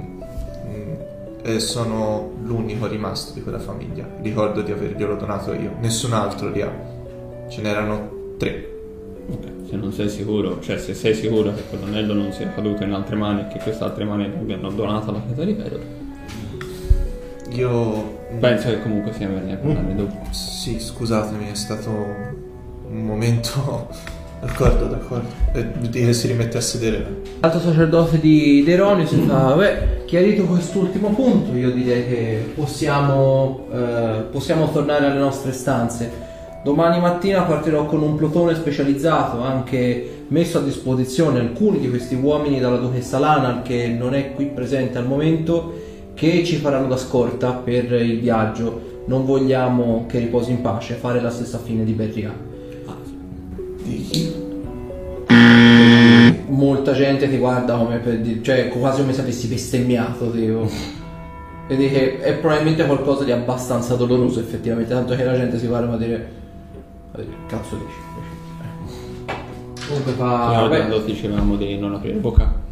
E 1.45 1.59
sono 1.59 2.31
l'unico 2.43 2.87
rimasto 2.87 3.33
di 3.33 3.41
quella 3.41 3.59
famiglia. 3.59 4.07
Ricordo 4.21 4.61
di 4.61 4.71
averglielo 4.71 5.15
donato 5.15 5.51
io. 5.53 5.71
Nessun 5.81 6.13
altro 6.13 6.49
li 6.49 6.61
ha. 6.61 6.71
Ce 7.49 7.61
n'erano 7.61 8.11
tre. 8.37 8.69
Ok, 9.27 9.45
Se 9.69 9.75
non 9.75 9.91
sei 9.91 10.07
sicuro, 10.09 10.59
cioè 10.61 10.77
se 10.77 10.93
sei 10.93 11.13
sicuro 11.15 11.53
che 11.53 11.63
quell'anello 11.69 12.13
non 12.13 12.31
sia 12.31 12.49
caduto 12.53 12.83
in 12.83 12.93
altre 12.93 13.15
mani 13.15 13.41
e 13.41 13.47
che 13.47 13.59
queste 13.59 13.83
altre 13.83 14.05
mani 14.05 14.29
l'abbiano 14.31 14.69
donato 14.69 15.09
alla 15.09 15.21
chiesa 15.25 15.43
di 15.43 15.53
Pedro, 15.53 15.79
Io. 17.53 18.21
penso 18.39 18.69
che 18.69 18.81
comunque 18.81 19.13
sia 19.13 19.27
bene 19.27 19.55
parlarne 19.57 19.95
dopo. 19.95 20.15
Sì, 20.31 20.79
scusatemi, 20.79 21.51
è 21.51 21.55
stato 21.55 21.89
un 21.89 23.05
momento. 23.05 23.87
D'accordo, 24.43 24.87
d'accordo. 24.87 25.29
E 25.53 25.63
vedi 25.79 26.03
che 26.03 26.11
si 26.11 26.27
rimette 26.27 26.57
a 26.57 26.61
sedere. 26.61 27.21
L'altro 27.39 27.61
sacerdote 27.61 28.19
di 28.19 28.61
Deronio 28.65 29.07
si 29.07 29.15
fa, 29.25 29.53
beh, 29.53 30.03
chiarito 30.03 30.43
quest'ultimo 30.43 31.11
punto, 31.11 31.55
io 31.55 31.71
direi 31.71 32.05
che 32.05 32.51
possiamo, 32.53 33.67
eh, 33.71 34.25
possiamo 34.29 34.69
tornare 34.69 35.05
alle 35.05 35.19
nostre 35.19 35.53
stanze. 35.53 36.11
Domani 36.61 36.99
mattina 36.99 37.43
partirò 37.43 37.85
con 37.85 38.01
un 38.01 38.15
plotone 38.15 38.53
specializzato, 38.55 39.41
anche 39.41 40.25
messo 40.27 40.57
a 40.57 40.61
disposizione 40.61 41.39
alcuni 41.39 41.79
di 41.79 41.89
questi 41.89 42.15
uomini 42.15 42.59
dalla 42.59 42.77
duchessa 42.77 43.19
Lana, 43.19 43.61
che 43.61 43.87
non 43.87 44.13
è 44.13 44.33
qui 44.33 44.47
presente 44.47 44.97
al 44.97 45.07
momento, 45.07 45.73
che 46.13 46.43
ci 46.43 46.57
faranno 46.57 46.87
da 46.87 46.97
scorta 46.97 47.51
per 47.51 47.91
il 47.93 48.19
viaggio. 48.19 48.91
Non 49.05 49.25
vogliamo 49.25 50.05
che 50.07 50.19
riposi 50.19 50.51
in 50.51 50.61
pace, 50.61 50.93
fare 50.95 51.21
la 51.21 51.29
stessa 51.29 51.57
fine 51.57 51.83
di 51.83 51.91
Berria. 51.93 52.33
Molta 56.47 56.93
gente 56.93 57.29
ti 57.29 57.37
guarda 57.37 57.75
come 57.75 57.97
per 57.97 58.19
dire, 58.19 58.41
cioè 58.41 58.69
quasi 58.69 59.01
come 59.01 59.13
se 59.13 59.21
avessi 59.21 59.47
bestemmiato, 59.47 60.31
tipo. 60.31 60.69
Vedi 61.67 61.89
che 61.89 62.19
è 62.19 62.33
probabilmente 62.35 62.85
qualcosa 62.85 63.23
di 63.23 63.31
abbastanza 63.31 63.95
doloroso 63.95 64.39
effettivamente, 64.39 64.93
tanto 64.93 65.15
che 65.15 65.23
la 65.23 65.35
gente 65.35 65.57
si 65.57 65.67
guarda 65.67 65.93
a 65.93 65.97
dire, 65.97 66.29
a 67.13 67.17
dire, 67.17 67.35
cazzo 67.47 67.75
dici? 67.75 67.97
dici?" 68.15 69.87
Comunque 69.87 70.11
fa, 70.13 70.25
vabbè, 70.61 70.77
quando 70.77 70.99
dicevamo 70.99 71.55
di 71.55 71.77
non 71.77 71.95
aprire 71.95 72.17
bocca. 72.17 72.62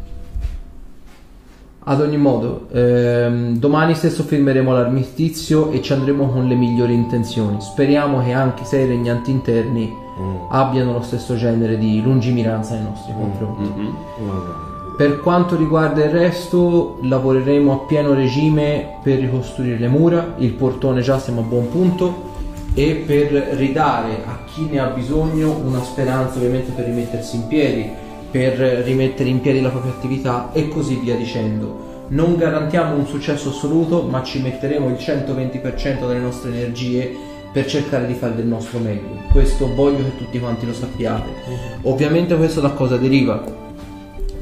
Ad 1.84 2.00
ogni 2.00 2.16
modo, 2.16 2.66
ehm, 2.72 3.56
domani 3.56 3.94
stesso 3.94 4.22
firmeremo 4.22 4.72
l'armistizio 4.72 5.70
e 5.70 5.82
ci 5.82 5.92
andremo 5.92 6.28
con 6.28 6.46
le 6.46 6.54
migliori 6.54 6.94
intenzioni. 6.94 7.60
Speriamo 7.60 8.22
che 8.22 8.32
anche 8.32 8.64
se 8.64 8.78
i 8.78 8.86
regnanti 8.86 9.30
interni 9.30 10.00
abbiano 10.50 10.92
lo 10.92 11.02
stesso 11.02 11.36
genere 11.36 11.78
di 11.78 12.02
lungimiranza 12.02 12.74
nei 12.74 12.84
nostri 12.84 13.12
confronti. 13.12 13.62
Mhm. 13.62 13.94
Vabbè. 14.26 14.70
Per 14.96 15.20
quanto 15.20 15.56
riguarda 15.56 16.04
il 16.04 16.10
resto, 16.10 16.98
lavoreremo 17.02 17.72
a 17.72 17.78
pieno 17.86 18.12
regime 18.12 18.98
per 19.02 19.18
ricostruire 19.18 19.78
le 19.78 19.88
mura, 19.88 20.34
il 20.36 20.52
portone 20.52 21.00
già 21.00 21.18
siamo 21.18 21.40
a 21.40 21.44
buon 21.44 21.70
punto 21.70 22.30
e 22.74 23.02
per 23.06 23.32
ridare 23.56 24.22
a 24.24 24.38
chi 24.44 24.68
ne 24.70 24.78
ha 24.78 24.86
bisogno 24.86 25.56
una 25.64 25.82
speranza 25.82 26.36
ovviamente 26.36 26.72
per 26.72 26.84
rimettersi 26.84 27.36
in 27.36 27.46
piedi, 27.48 27.90
per 28.32 28.54
rimettere 28.84 29.28
in 29.28 29.40
piedi 29.40 29.60
la 29.60 29.68
propria 29.68 29.92
attività 29.92 30.50
e 30.52 30.66
così 30.66 30.96
via 30.96 31.14
dicendo. 31.14 32.06
Non 32.08 32.36
garantiamo 32.36 32.96
un 32.96 33.06
successo 33.06 33.50
assoluto, 33.50 34.02
ma 34.02 34.24
ci 34.24 34.40
metteremo 34.40 34.88
il 34.88 34.96
120% 34.96 36.08
delle 36.08 36.18
nostre 36.18 36.52
energie 36.52 37.14
per 37.52 37.66
cercare 37.66 38.08
di 38.08 38.14
fare 38.14 38.34
del 38.34 38.46
nostro 38.46 38.80
meglio. 38.80 39.22
Questo 39.30 39.72
voglio 39.72 39.98
che 39.98 40.16
tutti 40.16 40.40
quanti 40.40 40.66
lo 40.66 40.74
sappiate. 40.74 41.28
Ovviamente 41.82 42.34
questo 42.36 42.60
da 42.60 42.70
cosa 42.70 42.96
deriva? 42.96 43.60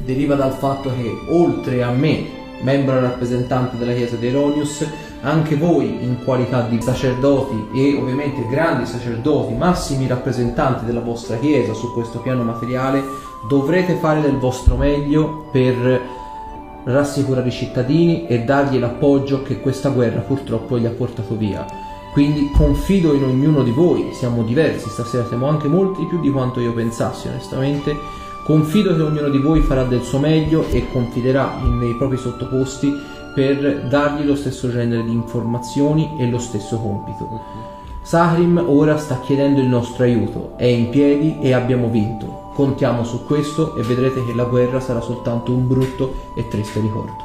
deriva 0.03 0.35
dal 0.35 0.53
fatto 0.53 0.91
che 0.95 1.11
oltre 1.29 1.83
a 1.83 1.91
me, 1.91 2.39
membro 2.61 2.99
rappresentante 2.99 3.77
della 3.77 3.93
Chiesa 3.93 4.15
di 4.15 4.27
Eronius, 4.27 4.85
anche 5.21 5.55
voi 5.55 6.03
in 6.03 6.23
qualità 6.23 6.61
di 6.61 6.81
sacerdoti 6.81 7.67
e 7.75 7.95
ovviamente 7.95 8.47
grandi 8.49 8.85
sacerdoti, 8.85 9.53
massimi 9.53 10.07
rappresentanti 10.07 10.85
della 10.85 10.99
vostra 10.99 11.37
Chiesa 11.37 11.73
su 11.73 11.93
questo 11.93 12.19
piano 12.19 12.43
materiale, 12.43 13.03
dovrete 13.47 13.95
fare 13.95 14.21
del 14.21 14.37
vostro 14.37 14.75
meglio 14.75 15.45
per 15.51 16.01
rassicurare 16.83 17.47
i 17.47 17.51
cittadini 17.51 18.27
e 18.27 18.43
dargli 18.43 18.79
l'appoggio 18.79 19.43
che 19.43 19.59
questa 19.59 19.89
guerra 19.89 20.21
purtroppo 20.21 20.79
gli 20.79 20.85
ha 20.85 20.91
portato 20.91 21.35
via. 21.35 21.65
Quindi 22.13 22.51
confido 22.51 23.13
in 23.13 23.23
ognuno 23.23 23.63
di 23.63 23.71
voi, 23.71 24.09
siamo 24.13 24.43
diversi, 24.43 24.89
stasera 24.89 25.25
siamo 25.27 25.47
anche 25.47 25.67
molti 25.67 26.05
più 26.05 26.19
di 26.19 26.29
quanto 26.29 26.59
io 26.59 26.73
pensassi 26.73 27.27
onestamente, 27.27 27.95
Confido 28.43 28.95
che 28.95 29.01
ognuno 29.03 29.29
di 29.29 29.37
voi 29.37 29.61
farà 29.61 29.83
del 29.83 30.01
suo 30.01 30.17
meglio 30.17 30.67
e 30.71 30.89
confiderà 30.91 31.59
nei 31.63 31.95
propri 31.95 32.17
sottoposti 32.17 32.91
per 33.35 33.83
dargli 33.87 34.25
lo 34.25 34.35
stesso 34.35 34.69
genere 34.71 35.03
di 35.03 35.13
informazioni 35.13 36.15
e 36.17 36.27
lo 36.27 36.39
stesso 36.39 36.77
compito. 36.79 37.39
Sahrim 38.01 38.61
ora 38.65 38.97
sta 38.97 39.19
chiedendo 39.19 39.61
il 39.61 39.67
nostro 39.67 40.03
aiuto, 40.03 40.53
è 40.57 40.65
in 40.65 40.89
piedi 40.89 41.37
e 41.39 41.53
abbiamo 41.53 41.87
vinto. 41.87 42.50
Contiamo 42.61 43.03
su 43.03 43.25
questo 43.25 43.75
e 43.75 43.81
vedrete 43.81 44.23
che 44.23 44.35
la 44.35 44.43
guerra 44.43 44.79
sarà 44.79 45.01
soltanto 45.01 45.51
un 45.51 45.67
brutto 45.67 46.13
e 46.35 46.47
triste 46.47 46.79
ricordo. 46.79 47.15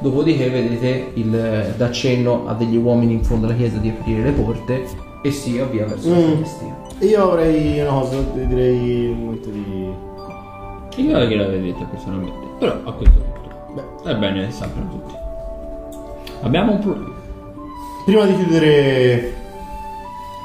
Dopodiché 0.00 0.50
vedete 0.50 1.12
il 1.14 1.74
d'accenno 1.76 2.42
a 2.48 2.54
degli 2.54 2.76
uomini 2.76 3.12
in 3.12 3.22
fondo 3.22 3.46
alla 3.46 3.54
chiesa 3.54 3.76
di 3.76 3.88
aprire 3.88 4.24
le 4.24 4.32
porte 4.32 4.84
e 5.22 5.30
si 5.30 5.60
avvia 5.60 5.86
verso 5.86 6.10
la 6.10 6.16
Mm. 6.16 6.22
finestra. 6.32 6.66
Io 7.02 7.22
avrei 7.22 7.78
una 7.78 7.90
cosa, 8.00 8.20
direi 8.34 9.06
un 9.10 9.18
momento 9.26 9.48
di... 9.48 9.92
Io 11.04 11.18
gliel'avevo 11.20 11.64
detto 11.64 11.86
personalmente, 11.88 12.46
però 12.58 12.72
a 12.82 12.92
questo 12.94 13.20
punto 13.20 14.08
è 14.08 14.16
bene 14.16 14.46
che 14.46 14.50
sappiano 14.50 14.88
tutti. 14.90 15.14
Abbiamo 16.40 16.72
un 16.72 16.78
problema. 16.80 17.14
Prima 18.04 18.24
di 18.26 18.34
chiudere 18.34 19.34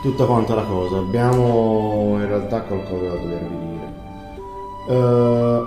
tutta 0.01 0.25
quanta 0.25 0.55
la 0.55 0.63
cosa, 0.63 0.97
abbiamo 0.97 2.17
in 2.19 2.27
realtà 2.27 2.61
qualcosa 2.61 3.05
da 3.07 3.15
dovervi 3.15 3.55
dire. 3.57 3.93
Eh, 4.89 5.61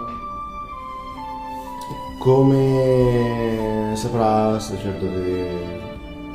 come 2.18 3.92
saprà 3.94 4.54
il 4.54 4.60
sacerdote, 4.60 5.48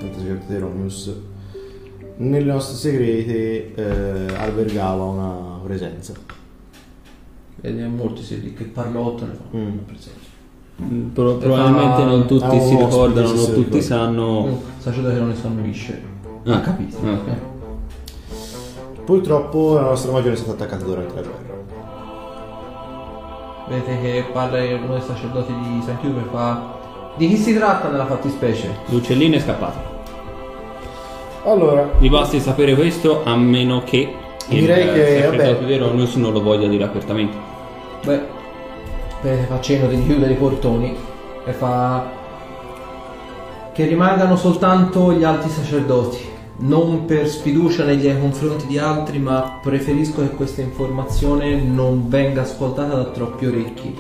il 0.02 0.10
sacerdote 0.16 0.54
Eronius, 0.56 1.14
nelle 2.18 2.52
nostre 2.52 2.76
segrete 2.78 3.74
eh, 3.76 4.36
albergava 4.36 5.04
una 5.04 5.60
presenza. 5.64 6.14
Ed 7.62 7.78
è 7.80 7.86
molti 7.88 8.24
si 8.24 8.54
che 8.54 8.64
parlottano 8.66 9.32
e 9.34 9.36
fanno 9.36 9.64
Mm. 9.64 9.72
una 9.72 9.82
presenza. 9.86 10.28
Mm, 10.82 11.10
pro- 11.10 11.36
probabilmente 11.36 12.04
non 12.06 12.26
tutti 12.26 12.46
Ah, 12.56 12.60
si 12.62 12.76
ricordano, 12.78 13.34
non 13.34 13.54
tutti 13.54 13.82
sanno. 13.82 14.44
Un 14.44 14.58
sacerdote 14.78 15.14
che 15.16 15.20
non 15.20 15.30
ne 15.30 15.36
sannuisce. 15.36 16.02
Ah, 16.46 16.54
Ha 16.56 16.62
capito. 16.62 16.98
ah, 17.04 17.12
ok. 17.12 17.28
Purtroppo 19.10 19.74
la 19.74 19.82
nostra 19.82 20.12
magione 20.12 20.36
è 20.36 20.38
stata 20.38 20.52
attaccata 20.52 20.86
durante 20.86 21.16
la 21.16 21.22
guerra. 21.22 21.64
Vedete 23.68 24.02
che 24.02 24.26
parla 24.32 24.60
uno 24.76 24.94
dei 24.94 25.02
sacerdoti 25.02 25.52
di 25.52 25.82
San 25.84 26.00
Chiuso 26.00 26.20
e 26.20 26.30
fa. 26.32 26.62
Di 27.16 27.28
chi 27.28 27.36
si 27.38 27.56
tratta 27.56 27.90
nella 27.90 28.06
fattispecie? 28.06 28.70
L'uccellino 28.86 29.36
è 29.36 29.40
scappato. 29.40 29.78
Allora, 31.44 31.90
Vi 31.98 32.08
basti 32.08 32.40
sapere 32.40 32.76
questo 32.76 33.24
a 33.24 33.36
meno 33.36 33.82
che 33.84 34.14
il 34.50 34.60
Direi 34.60 34.94
che, 34.94 35.02
eh, 35.02 35.16
sacerdote 35.22 35.54
vabbè. 35.54 35.66
di 35.66 35.74
Eronius 35.74 36.16
non 36.18 36.32
lo 36.32 36.44
voglia 36.44 36.68
dire 36.68 36.84
apertamente. 36.84 37.36
Beh, 38.06 38.22
vedete 39.24 39.48
fa 39.48 39.60
cenno 39.60 39.88
di 39.88 40.06
chiudere 40.06 40.34
i 40.34 40.36
portoni 40.38 40.96
e 41.48 41.52
fa. 41.52 42.06
Che 43.74 43.86
rimangano 43.88 44.36
soltanto 44.36 45.12
gli 45.14 45.24
alti 45.24 45.50
sacerdoti. 45.50 46.29
Non 46.62 47.06
per 47.06 47.30
sfiducia 47.30 47.86
nei 47.86 48.02
confronti 48.20 48.68
di 48.68 48.78
altri, 48.78 49.18
ma 49.18 49.60
preferisco 49.62 50.22
che 50.22 50.36
questa 50.36 50.60
informazione 50.60 51.56
non 51.56 52.10
venga 52.10 52.42
ascoltata 52.42 52.96
da 52.96 53.06
troppi 53.06 53.46
orecchi. 53.46 53.98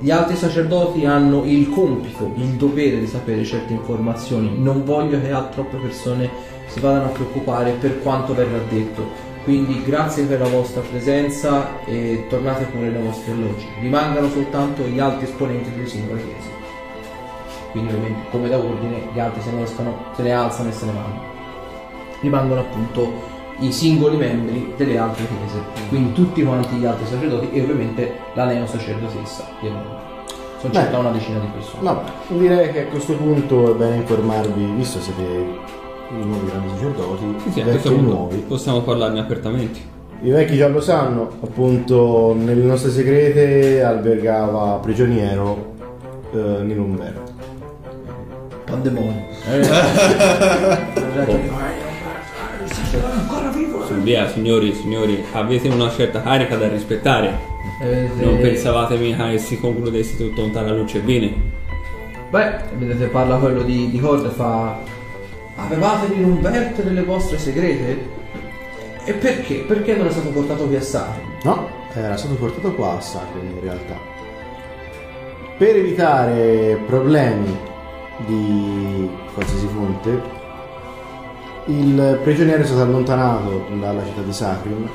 Gli 0.00 0.10
altri 0.10 0.36
sacerdoti 0.36 1.06
hanno 1.06 1.44
il 1.44 1.70
compito, 1.70 2.30
il 2.36 2.56
dovere 2.56 3.00
di 3.00 3.06
sapere 3.06 3.42
certe 3.42 3.72
informazioni. 3.72 4.52
Non 4.58 4.84
voglio 4.84 5.18
che 5.18 5.30
a 5.30 5.44
troppe 5.44 5.78
persone 5.78 6.28
si 6.66 6.78
vadano 6.78 7.06
a 7.06 7.08
preoccupare 7.08 7.70
per 7.80 8.02
quanto 8.02 8.34
verrà 8.34 8.58
detto. 8.68 9.02
Quindi 9.44 9.82
grazie 9.82 10.24
per 10.24 10.40
la 10.40 10.48
vostra 10.48 10.82
presenza 10.82 11.84
e 11.86 12.26
tornate 12.28 12.64
pure 12.64 12.90
nei 12.90 13.02
vostri 13.02 13.32
alloggi. 13.32 13.66
Rimangano 13.80 14.28
soltanto 14.28 14.82
gli 14.82 14.98
altri 14.98 15.24
esponenti 15.24 15.70
delle 15.70 15.86
singole 15.86 16.22
chiese. 16.22 16.48
Quindi 17.70 17.94
ovviamente 17.94 18.28
come 18.30 18.48
da 18.50 18.58
ordine 18.58 19.08
gli 19.10 19.18
altri 19.18 19.40
se 19.40 19.50
ne 19.52 19.62
escono, 19.62 19.96
se 20.14 20.22
ne 20.22 20.32
alzano 20.32 20.68
e 20.68 20.72
se 20.72 20.84
ne 20.84 20.92
vanno. 20.92 21.33
Rimangono 22.24 22.60
appunto 22.60 23.12
i 23.58 23.70
singoli 23.70 24.16
membri 24.16 24.72
delle 24.76 24.96
altre 24.98 25.26
chiese. 25.26 25.62
Quindi 25.90 26.12
tutti 26.14 26.42
quanti 26.42 26.76
gli 26.76 26.84
altri 26.86 27.06
sacerdoti 27.06 27.50
e 27.52 27.60
ovviamente 27.60 28.12
la 28.34 28.46
neo 28.46 28.66
sacerdotessa. 28.66 29.44
di 29.60 29.68
Roma. 29.68 30.00
Sono 30.58 30.72
Beh. 30.72 30.78
circa 30.80 30.98
una 30.98 31.10
decina 31.10 31.38
di 31.38 31.46
persone. 31.52 31.82
Vabbè, 31.82 32.10
direi 32.28 32.72
che 32.72 32.80
a 32.80 32.86
questo 32.86 33.12
punto 33.14 33.72
è 33.72 33.74
bene 33.76 33.96
informarvi, 33.96 34.64
visto 34.76 34.98
che 34.98 35.04
siete 35.04 35.22
i 35.22 36.24
nuovi 36.24 36.46
grandi 36.46 36.68
sacerdoti, 36.70 37.50
Sì, 37.52 37.60
e 37.60 37.64
punto 37.64 37.90
nuovi. 38.00 38.36
possiamo 38.48 38.80
parlarne 38.80 39.20
apertamente. 39.20 39.78
I 40.22 40.30
vecchi 40.30 40.56
già 40.56 40.68
lo 40.68 40.80
sanno, 40.80 41.28
appunto 41.42 42.34
nelle 42.34 42.64
nostre 42.64 42.90
segrete 42.90 43.82
albergava 43.82 44.78
prigioniero 44.80 45.72
eh, 46.32 46.62
Nilumberto. 46.62 47.32
Pandemonio. 48.64 49.22
Sul 50.94 51.12
via, 54.04 54.28
signori, 54.28 54.72
signori, 54.72 55.24
avete 55.32 55.66
una 55.66 55.90
certa 55.90 56.22
carica 56.22 56.56
da 56.56 56.68
rispettare. 56.68 57.36
Eh, 57.82 58.08
Non 58.14 58.36
eh, 58.36 58.40
pensavate 58.40 58.96
mica 58.96 59.30
che 59.30 59.38
si 59.38 59.58
concludesse 59.58 60.16
tutto 60.16 60.44
un 60.44 60.56
alla 60.56 60.72
luce 60.72 61.00
bene. 61.00 61.32
Beh, 62.30 62.52
vedete 62.76 63.06
parla 63.06 63.36
quello 63.36 63.62
di, 63.62 63.90
di 63.90 63.98
Cord 63.98 64.26
e 64.26 64.28
fa 64.28 64.78
Avevate 65.56 66.12
di 66.14 66.22
Umberto 66.22 66.82
delle 66.82 67.02
vostre 67.02 67.38
segrete? 67.38 68.22
E 69.04 69.12
perché? 69.12 69.64
Perché 69.66 69.94
non 69.94 70.06
è 70.08 70.10
stato 70.10 70.30
portato 70.30 70.66
qui 70.66 70.76
a 70.76 70.82
Sacri? 70.82 71.22
No, 71.44 71.68
era 71.94 72.16
stato 72.16 72.34
portato 72.34 72.74
qua 72.74 72.96
a 72.96 73.00
Sacred 73.00 73.44
in 73.44 73.60
realtà. 73.60 73.96
Per 75.56 75.76
evitare 75.76 76.80
problemi 76.86 77.56
di 78.26 79.08
qualsiasi 79.32 79.68
fonte, 79.68 80.20
il 81.66 82.18
prigioniero 82.22 82.62
è 82.62 82.66
stato 82.66 82.82
allontanato 82.82 83.66
dalla 83.80 84.04
città 84.04 84.20
di 84.20 84.32
Sacrim 84.32 84.88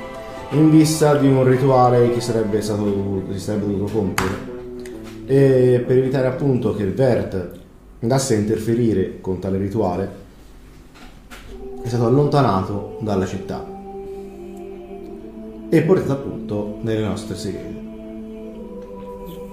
in 0.52 0.70
vista 0.70 1.16
di 1.16 1.28
un 1.28 1.44
rituale 1.44 2.12
che 2.12 2.22
sarebbe 2.22 2.62
stato 2.62 2.84
dovuto- 2.84 3.34
si 3.34 3.40
sarebbe 3.40 3.66
dovuto 3.68 3.92
compiere. 3.92 4.48
E 5.26 5.84
per 5.86 5.98
evitare 5.98 6.28
appunto 6.28 6.76
che 6.76 6.86
Vert 6.86 7.60
andasse 8.02 8.36
a 8.36 8.38
interferire 8.38 9.20
con 9.22 9.40
tale 9.40 9.58
rituale, 9.58 10.28
è 11.84 11.88
stato 11.88 12.06
allontanato 12.06 12.98
dalla 13.02 13.26
città 13.26 13.66
e 15.70 15.82
portato 15.84 16.12
appunto 16.14 16.78
nelle 16.82 17.06
nostre 17.06 17.36
segrete. 17.36 17.88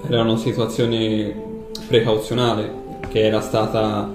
Era 0.09 0.23
una 0.23 0.37
situazione 0.37 1.35
precauzionale 1.89 2.85
che 3.09 3.21
era 3.21 3.41
stata 3.41 4.11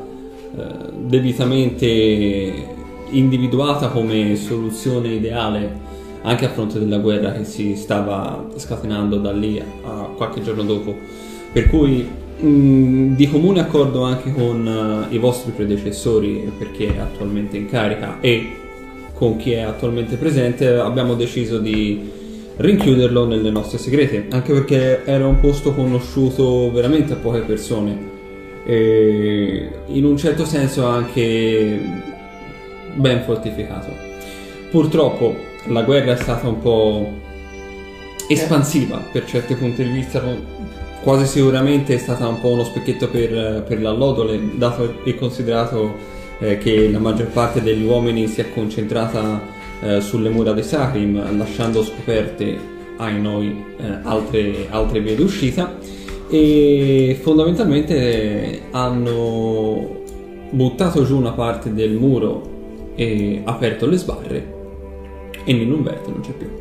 eh, 0.56 0.92
debitamente 0.94 2.80
individuata 3.12 3.90
come 3.90 4.36
soluzione 4.36 5.10
ideale 5.10 5.90
anche 6.24 6.46
a 6.46 6.50
fronte 6.50 6.80
della 6.80 7.00
guerra 7.00 7.32
che 7.32 7.46
si 7.46 7.76
stava 7.76 8.48
scatenando 8.56 9.18
da 9.18 9.32
lì 9.32 9.60
a 9.60 10.10
qualche 10.16 10.42
giorno 10.42 10.64
dopo. 10.64 10.96
Per 11.52 11.68
cui 11.70 12.08
mh, 12.40 13.16
di 13.16 13.28
comune 13.30 13.60
accordo 13.60 14.04
anche 14.04 14.32
con 14.32 15.08
eh, 15.10 15.14
i 15.16 15.18
vostri 15.18 15.52
predecessori, 15.52 16.52
perché 16.58 16.96
è 16.96 17.00
attualmente 17.00 17.58
in 17.58 17.68
carica, 17.68 18.20
e 18.22 18.56
con 19.14 19.38
chi 19.38 19.52
è 19.52 19.62
attualmente 19.62 20.16
presente, 20.16 20.68
abbiamo 20.68 21.16
deciso 21.16 21.58
di 21.58 22.10
rinchiuderlo 22.58 23.26
nelle 23.26 23.50
nostre 23.50 23.80
segrete, 23.80 24.28
anche 24.30 24.54
perché 24.54 25.04
era 25.06 25.26
un 25.26 25.40
posto 25.40 25.74
conosciuto 25.74 26.72
veramente 26.72 27.14
a 27.14 27.16
poche 27.16 27.40
persone 27.40 28.10
e 28.64 29.70
in 29.88 30.06
un 30.06 30.18
certo 30.18 30.46
senso 30.46 30.86
anche 30.86 31.80
ben 32.96 33.22
fortificato. 33.24 33.90
Purtroppo 34.70 35.36
la 35.68 35.84
guerra 35.84 36.14
è 36.14 36.18
stata 36.18 36.48
un 36.48 36.60
po' 36.60 37.10
espansiva 38.28 38.98
per 39.12 39.26
certi 39.26 39.56
punti 39.56 39.84
di 39.84 39.90
vista, 39.90 40.24
quasi 41.04 41.26
sicuramente 41.26 41.96
è 41.96 41.98
stata 41.98 42.28
un 42.28 42.40
po' 42.40 42.50
uno 42.50 42.64
specchietto 42.64 43.10
per, 43.10 43.64
per 43.68 43.82
l'allodole, 43.82 44.40
dato 44.56 45.04
e 45.04 45.16
considerato 45.16 45.96
eh, 46.40 46.58
che 46.58 46.90
la 46.90 47.00
maggior 47.00 47.28
parte 47.28 47.62
degli 47.62 47.84
uomini 47.84 48.28
si 48.28 48.42
è 48.42 48.54
concentrata 48.54 49.42
eh, 49.82 50.02
sulle 50.02 50.30
mura 50.30 50.54
di 50.54 50.64
Sakrim, 50.64 51.38
lasciando 51.38 51.84
scoperte 51.84 52.58
ai 52.98 53.20
noi 53.20 53.64
eh, 53.78 54.00
altre, 54.04 54.68
altre 54.70 55.00
vie 55.02 55.16
d'uscita 55.16 55.78
e 56.30 57.20
fondamentalmente 57.22 58.62
hanno 58.72 60.00
buttato 60.52 61.04
giù 61.04 61.18
una 61.18 61.32
parte 61.32 61.74
del 61.74 61.92
muro 61.92 62.60
e 62.96 63.42
aperto 63.46 63.86
le 63.86 63.98
sbarre 63.98 64.60
e 65.44 65.54
Nino 65.54 65.76
non 65.76 66.22
c'è 66.22 66.32
più. 66.34 66.61